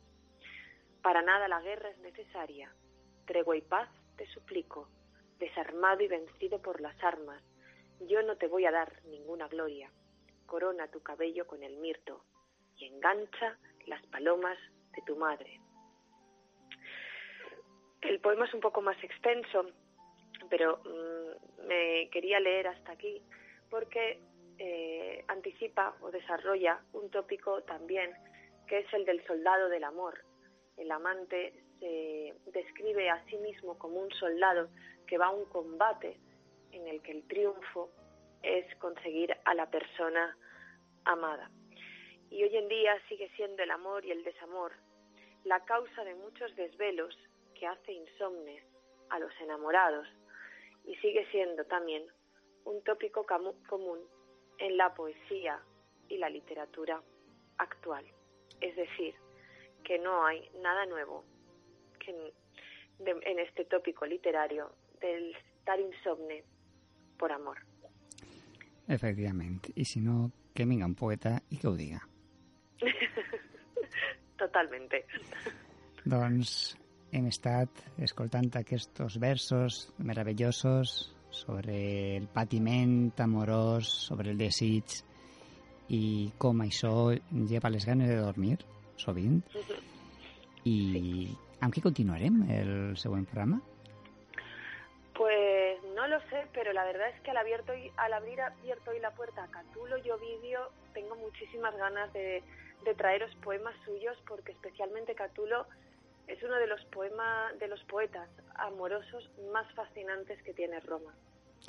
Para 1.01 1.23
nada 1.23 1.47
la 1.47 1.61
guerra 1.61 1.89
es 1.89 1.97
necesaria, 1.99 2.71
tregua 3.25 3.57
y 3.57 3.61
paz 3.61 3.89
te 4.17 4.25
suplico, 4.27 4.89
desarmado 5.39 6.01
y 6.03 6.07
vencido 6.07 6.61
por 6.61 6.81
las 6.81 7.01
armas, 7.03 7.41
yo 8.01 8.21
no 8.23 8.37
te 8.37 8.47
voy 8.47 8.65
a 8.65 8.71
dar 8.71 9.03
ninguna 9.05 9.47
gloria. 9.47 9.91
Corona 10.45 10.87
tu 10.89 11.01
cabello 11.01 11.47
con 11.47 11.63
el 11.63 11.77
mirto 11.77 12.23
y 12.77 12.85
engancha 12.85 13.57
las 13.87 14.05
palomas 14.07 14.57
de 14.95 15.01
tu 15.05 15.15
madre. 15.15 15.59
El 18.01 18.19
poema 18.19 18.45
es 18.45 18.53
un 18.53 18.59
poco 18.59 18.81
más 18.81 19.01
extenso, 19.03 19.65
pero 20.49 20.77
mm, 20.83 21.67
me 21.67 22.09
quería 22.11 22.39
leer 22.39 22.67
hasta 22.67 22.91
aquí 22.91 23.21
porque 23.69 24.21
eh, 24.59 25.25
anticipa 25.27 25.95
o 26.01 26.11
desarrolla 26.11 26.79
un 26.93 27.09
tópico 27.09 27.63
también 27.63 28.13
que 28.67 28.79
es 28.79 28.93
el 28.93 29.05
del 29.05 29.25
soldado 29.25 29.69
del 29.69 29.83
amor. 29.83 30.23
El 30.77 30.91
amante 30.91 31.64
se 31.79 32.33
describe 32.51 33.09
a 33.09 33.23
sí 33.25 33.37
mismo 33.37 33.77
como 33.77 33.99
un 33.99 34.11
soldado 34.11 34.69
que 35.07 35.17
va 35.17 35.27
a 35.27 35.31
un 35.31 35.45
combate 35.45 36.17
en 36.71 36.87
el 36.87 37.01
que 37.01 37.11
el 37.11 37.27
triunfo 37.27 37.89
es 38.43 38.65
conseguir 38.77 39.35
a 39.45 39.53
la 39.53 39.69
persona 39.69 40.37
amada. 41.05 41.49
Y 42.29 42.43
hoy 42.43 42.55
en 42.57 42.67
día 42.67 42.99
sigue 43.07 43.29
siendo 43.35 43.63
el 43.63 43.71
amor 43.71 44.05
y 44.05 44.11
el 44.11 44.23
desamor 44.23 44.73
la 45.45 45.63
causa 45.63 46.03
de 46.03 46.15
muchos 46.15 46.55
desvelos 46.55 47.15
que 47.53 47.67
hace 47.67 47.93
insomnes 47.93 48.63
a 49.09 49.19
los 49.19 49.31
enamorados 49.39 50.07
y 50.83 50.95
sigue 50.95 51.25
siendo 51.31 51.63
también 51.65 52.03
un 52.65 52.83
tópico 52.83 53.25
común 53.69 53.99
en 54.57 54.77
la 54.77 54.93
poesía 54.95 55.61
y 56.09 56.17
la 56.17 56.29
literatura 56.29 57.01
actual. 57.57 58.05
Es 58.59 58.75
decir, 58.75 59.15
que 59.83 59.99
no 59.99 60.25
hay 60.25 60.49
nada 60.61 60.85
nuevo 60.87 61.23
en, 62.07 63.17
en 63.21 63.39
este 63.39 63.65
tópico 63.65 64.05
literario 64.05 64.71
del 65.01 65.35
estar 65.59 65.79
insomne 65.79 66.43
por 67.17 67.31
amor. 67.31 67.57
Efectivament. 68.87 69.71
I 69.75 69.85
si 69.85 69.99
no, 69.99 70.31
que 70.53 70.65
vinga 70.65 70.85
un 70.85 70.95
poeta 70.95 71.39
i 71.49 71.57
que 71.57 71.67
ho 71.67 71.75
diga. 71.75 72.01
Totalmente. 74.41 75.05
Doncs 76.05 76.75
hem 77.15 77.29
estat 77.31 77.81
escoltant 78.05 78.51
aquests 78.59 79.17
versos 79.17 79.79
meravellosos 79.97 80.93
sobre 81.33 82.17
el 82.17 82.27
patiment 82.31 83.15
amorós, 83.25 83.89
sobre 84.07 84.31
el 84.31 84.37
desig 84.37 84.99
i 85.89 86.31
com 86.37 86.61
això 86.61 87.11
lleva 87.31 87.73
les 87.73 87.85
ganes 87.85 88.11
de 88.11 88.19
dormir, 88.21 88.59
sovint. 89.01 89.41
I 90.65 90.77
amb 91.61 91.73
què 91.73 91.81
continuarem 91.83 92.43
el 92.51 92.73
següent 92.97 93.25
programa? 93.29 93.61
Pues 95.15 95.79
no 95.95 96.07
lo 96.07 96.19
sé, 96.29 96.45
pero 96.53 96.73
la 96.73 96.83
verdad 96.83 97.07
es 97.09 97.21
que 97.21 97.31
al, 97.31 97.37
abierto 97.37 97.73
y, 97.73 97.89
al 97.95 98.13
abrir 98.13 98.41
abierto 98.41 98.91
hoy 98.91 98.99
la 98.99 99.11
puerta 99.11 99.43
a 99.43 99.47
Catulo 99.47 99.97
y 99.97 100.09
Ovidio, 100.11 100.71
tengo 100.93 101.15
muchísimas 101.15 101.75
ganas 101.77 102.11
de, 102.11 102.43
de 102.83 102.93
traeros 102.95 103.33
poemas 103.43 103.75
suyos, 103.85 104.17
porque 104.27 104.51
especialmente 104.51 105.15
Catulo 105.15 105.65
es 106.27 106.41
uno 106.43 106.55
de 106.55 106.67
los 106.67 106.83
poemas 106.85 107.57
de 107.59 107.67
los 107.67 107.81
poetas 107.83 108.27
amorosos 108.55 109.29
más 109.53 109.71
fascinantes 109.73 110.41
que 110.43 110.53
tiene 110.53 110.79
Roma. 110.81 111.13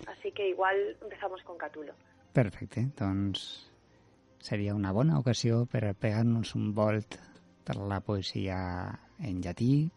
Así 0.06 0.32
que 0.32 0.48
igual 0.48 0.96
empezamos 1.00 1.42
con 1.42 1.56
Catulo. 1.56 1.94
Perfecte, 2.32 2.84
doncs 2.98 3.70
seria 4.38 4.74
una 4.74 4.92
bona 4.92 5.18
ocasió 5.18 5.64
per 5.64 5.94
pegar-nos 5.96 6.54
un 6.54 6.74
volt 6.76 7.16
per 7.64 7.78
la 7.80 8.02
poesia 8.04 8.58
en 9.20 9.40
llatí, 9.42 9.88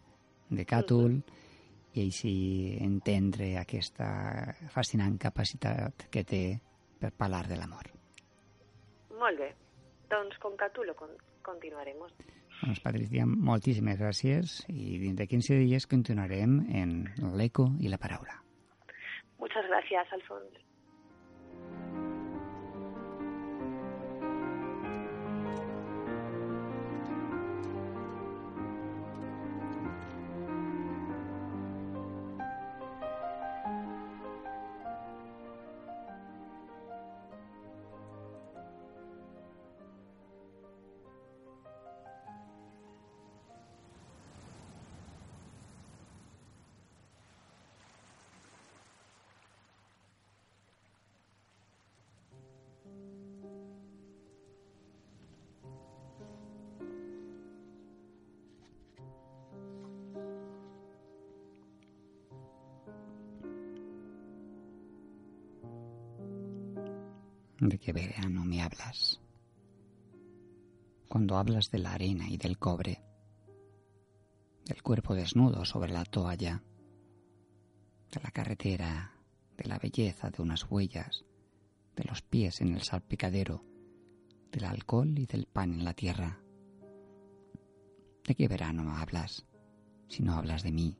de 0.50 0.66
Càtul, 0.66 1.12
mm 1.12 1.22
-hmm. 1.22 1.48
i 1.94 2.02
així 2.02 2.78
entendre 2.82 3.58
aquesta 3.58 4.56
fascinant 4.70 5.18
capacitat 5.18 6.08
que 6.12 6.24
té 6.24 6.60
per 7.00 7.12
parlar 7.12 7.48
de 7.48 7.56
l'amor. 7.56 7.90
Molt 9.20 9.38
bé, 9.38 9.56
doncs 10.10 10.38
con 10.38 10.56
Catulo 10.56 10.96
con 10.96 11.10
continuaremos. 11.42 12.14
Doncs, 12.62 12.80
Patricia, 12.84 13.26
moltíssimes 13.26 14.00
gràcies 14.00 14.66
i 14.68 14.98
dins 15.00 15.16
de 15.16 15.28
15 15.28 15.60
dies 15.64 15.88
continuarem 15.88 16.60
en 16.82 17.06
l'eco 17.40 17.70
i 17.80 17.88
la 17.88 17.98
paraula. 17.98 18.44
Muchas 19.40 19.66
gracias, 19.68 20.12
Alfonso. 20.12 20.60
¿De 67.70 67.78
qué 67.78 67.94
verano 67.94 68.44
me 68.46 68.64
hablas? 68.64 69.22
Cuando 71.08 71.38
hablas 71.38 71.70
de 71.70 71.78
la 71.78 71.94
arena 71.94 72.28
y 72.28 72.36
del 72.36 72.58
cobre, 72.58 73.04
del 74.66 74.82
cuerpo 74.82 75.14
desnudo 75.14 75.64
sobre 75.66 75.92
la 75.92 76.04
toalla, 76.04 76.64
de 78.12 78.22
la 78.24 78.32
carretera, 78.32 79.14
de 79.56 79.66
la 79.66 79.78
belleza 79.78 80.32
de 80.32 80.42
unas 80.42 80.66
huellas, 80.68 81.26
de 81.96 82.06
los 82.06 82.24
pies 82.24 82.60
en 82.62 82.74
el 82.74 82.82
salpicadero, 82.82 83.64
del 84.52 84.66
alcohol 84.66 85.20
y 85.20 85.28
del 85.28 85.46
pan 85.46 85.72
en 85.72 85.86
la 85.86 85.94
tierra. 85.94 86.42
¿De 88.26 88.34
qué 88.34 88.48
verano 88.48 88.96
hablas 88.96 89.46
si 90.08 90.24
no 90.24 90.34
hablas 90.34 90.64
de 90.64 90.72
mí 90.72 90.98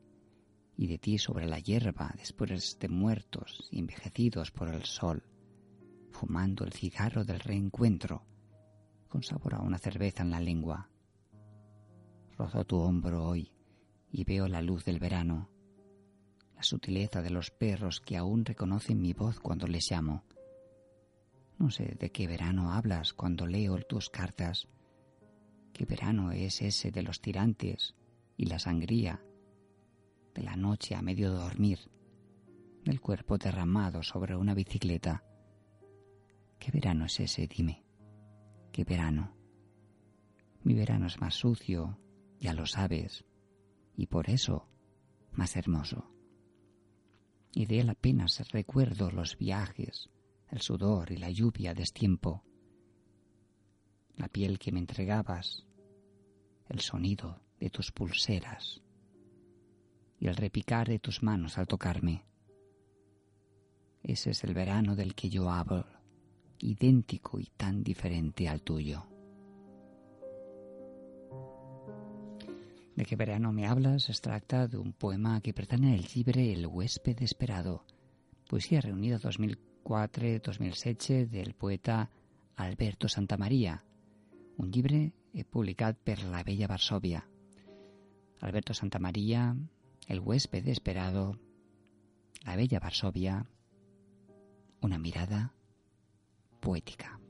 y 0.76 0.86
de 0.86 0.98
ti 0.98 1.18
sobre 1.18 1.46
la 1.46 1.58
hierba 1.58 2.14
después 2.16 2.78
de 2.78 2.88
muertos 2.88 3.66
y 3.72 3.80
envejecidos 3.80 4.52
por 4.52 4.68
el 4.68 4.84
sol? 4.84 5.24
Fumando 6.10 6.64
el 6.64 6.72
cigarro 6.72 7.24
del 7.24 7.40
reencuentro, 7.40 8.24
con 9.08 9.22
sabor 9.22 9.54
a 9.54 9.60
una 9.60 9.78
cerveza 9.78 10.22
en 10.22 10.30
la 10.30 10.40
lengua. 10.40 10.88
Rozo 12.36 12.64
tu 12.64 12.78
hombro 12.78 13.24
hoy 13.24 13.52
y 14.10 14.24
veo 14.24 14.48
la 14.48 14.62
luz 14.62 14.84
del 14.84 14.98
verano, 14.98 15.50
la 16.56 16.62
sutileza 16.62 17.22
de 17.22 17.30
los 17.30 17.50
perros 17.50 18.00
que 18.00 18.16
aún 18.16 18.44
reconocen 18.44 19.00
mi 19.00 19.12
voz 19.12 19.40
cuando 19.40 19.66
les 19.66 19.90
llamo. 19.90 20.24
No 21.58 21.70
sé 21.70 21.96
de 21.98 22.10
qué 22.10 22.26
verano 22.26 22.72
hablas 22.72 23.12
cuando 23.12 23.46
leo 23.46 23.78
tus 23.82 24.10
cartas. 24.10 24.68
¿Qué 25.72 25.84
verano 25.84 26.32
es 26.32 26.62
ese 26.62 26.90
de 26.90 27.02
los 27.02 27.20
tirantes 27.20 27.94
y 28.36 28.46
la 28.46 28.58
sangría, 28.58 29.22
de 30.34 30.42
la 30.42 30.56
noche 30.56 30.94
a 30.94 31.02
medio 31.02 31.30
dormir, 31.30 31.78
del 32.84 33.00
cuerpo 33.00 33.38
derramado 33.38 34.02
sobre 34.02 34.36
una 34.36 34.54
bicicleta? 34.54 35.24
¿Qué 36.60 36.70
verano 36.70 37.06
es 37.06 37.18
ese? 37.18 37.46
Dime. 37.46 37.82
¿Qué 38.70 38.84
verano? 38.84 39.34
Mi 40.62 40.74
verano 40.74 41.06
es 41.06 41.18
más 41.18 41.34
sucio, 41.34 41.98
ya 42.38 42.52
lo 42.52 42.66
sabes, 42.66 43.24
y 43.96 44.06
por 44.06 44.28
eso 44.28 44.68
más 45.32 45.56
hermoso. 45.56 46.14
Y 47.54 47.64
de 47.64 47.80
él 47.80 47.88
apenas 47.88 48.46
recuerdo 48.50 49.10
los 49.10 49.38
viajes, 49.38 50.10
el 50.50 50.60
sudor 50.60 51.10
y 51.10 51.16
la 51.16 51.30
lluvia 51.30 51.72
destiempo, 51.72 52.44
la 54.16 54.28
piel 54.28 54.58
que 54.58 54.70
me 54.70 54.80
entregabas, 54.80 55.66
el 56.68 56.80
sonido 56.80 57.40
de 57.58 57.70
tus 57.70 57.90
pulseras 57.90 58.82
y 60.18 60.28
el 60.28 60.36
repicar 60.36 60.88
de 60.88 60.98
tus 60.98 61.22
manos 61.22 61.56
al 61.56 61.66
tocarme. 61.66 62.26
Ese 64.02 64.30
es 64.30 64.44
el 64.44 64.52
verano 64.52 64.94
del 64.94 65.14
que 65.14 65.30
yo 65.30 65.50
hablo 65.50 65.99
idéntico 66.62 67.40
y 67.40 67.46
tan 67.56 67.82
diferente 67.82 68.48
al 68.48 68.62
tuyo. 68.62 69.06
De 72.96 73.06
qué 73.06 73.16
verano 73.16 73.52
me 73.52 73.66
hablas 73.66 74.10
es 74.10 74.20
tracta 74.20 74.68
d'un 74.68 74.92
poema 74.92 75.40
que 75.40 75.54
pertany 75.54 75.94
al 75.94 76.04
llibre 76.04 76.52
El 76.52 76.66
huésped 76.66 77.22
esperado, 77.22 77.86
poesia 78.48 78.80
reunida 78.80 79.18
2004-2016 79.18 81.28
del 81.28 81.54
poeta 81.54 82.10
Alberto 82.56 83.08
Santamaría, 83.08 83.84
un 84.58 84.70
llibre 84.70 85.12
publicat 85.50 85.96
per 85.96 86.22
la 86.24 86.42
Bella 86.42 86.66
Varsovia. 86.66 87.24
Alberto 88.40 88.74
Santamaría, 88.74 89.56
El 90.06 90.20
huésped 90.20 90.68
esperado, 90.68 91.38
La 92.44 92.56
Bella 92.56 92.80
Varsovia, 92.80 93.46
una 94.82 94.98
mirada 94.98 95.54
poética. 96.60 97.20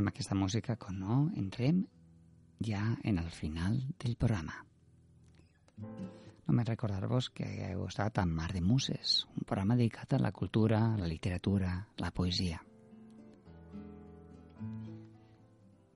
amb 0.00 0.08
aquesta 0.08 0.34
música, 0.34 0.76
com 0.80 0.96
no, 0.96 1.16
entrem 1.36 1.84
ja 2.60 2.98
en 3.02 3.18
el 3.18 3.30
final 3.30 3.80
del 3.98 4.16
programa. 4.16 4.64
Només 6.46 6.66
recordar-vos 6.68 7.30
que 7.30 7.46
heu 7.70 7.84
estat 7.86 8.18
amb 8.20 8.34
Mar 8.36 8.50
de 8.52 8.60
Muses, 8.60 9.20
un 9.36 9.46
programa 9.46 9.76
dedicat 9.78 10.14
a 10.14 10.18
la 10.18 10.32
cultura, 10.32 10.80
la 10.98 11.08
literatura, 11.08 11.72
la 11.96 12.10
poesia. 12.10 12.60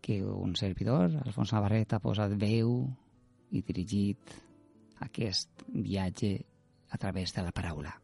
Que 0.00 0.22
un 0.22 0.54
servidor, 0.56 1.18
Alfons 1.24 1.52
Navarret, 1.56 1.92
ha 1.92 2.00
posat 2.00 2.36
veu 2.38 2.76
i 3.50 3.62
dirigit 3.66 4.36
aquest 5.04 5.66
viatge 5.68 6.36
a 6.90 6.98
través 6.98 7.34
de 7.34 7.42
la 7.42 7.52
paraula. 7.52 8.03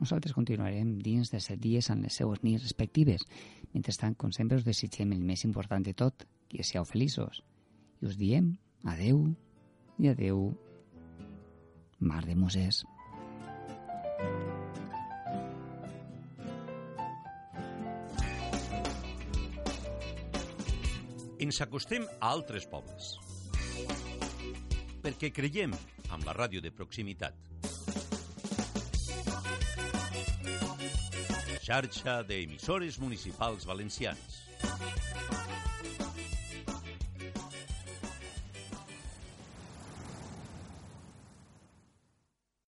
Nosaltres 0.00 0.32
continuarem 0.32 0.94
dins 1.04 1.28
de 1.28 1.38
set 1.44 1.60
dies 1.60 1.90
amb 1.92 2.06
les 2.06 2.16
seues 2.16 2.40
nits 2.40 2.62
respectives. 2.64 3.26
Mentrestant, 3.74 4.16
com 4.16 4.32
sempre, 4.32 4.56
us 4.56 4.64
desitgem 4.64 5.12
el 5.12 5.20
més 5.20 5.44
important 5.44 5.84
de 5.84 5.92
tot, 5.92 6.24
que 6.48 6.64
siau 6.64 6.86
feliços. 6.88 7.42
I 8.00 8.08
us 8.08 8.16
diem 8.16 8.54
adeu 8.88 9.26
i 10.00 10.08
adeu, 10.08 10.48
Mar 12.00 12.24
de 12.24 12.34
Moses. 12.34 12.80
Ens 21.40 21.60
acostem 21.60 22.08
a 22.16 22.32
altres 22.32 22.64
pobles. 22.68 23.18
Perquè 25.04 25.28
creiem 25.32 25.76
amb 26.08 26.24
la 26.24 26.36
ràdio 26.36 26.64
de 26.64 26.72
proximitat. 26.72 27.49
Xarxa 31.70 32.24
d'emissores 32.26 32.98
municipals 32.98 33.64
valencians. 33.64 34.99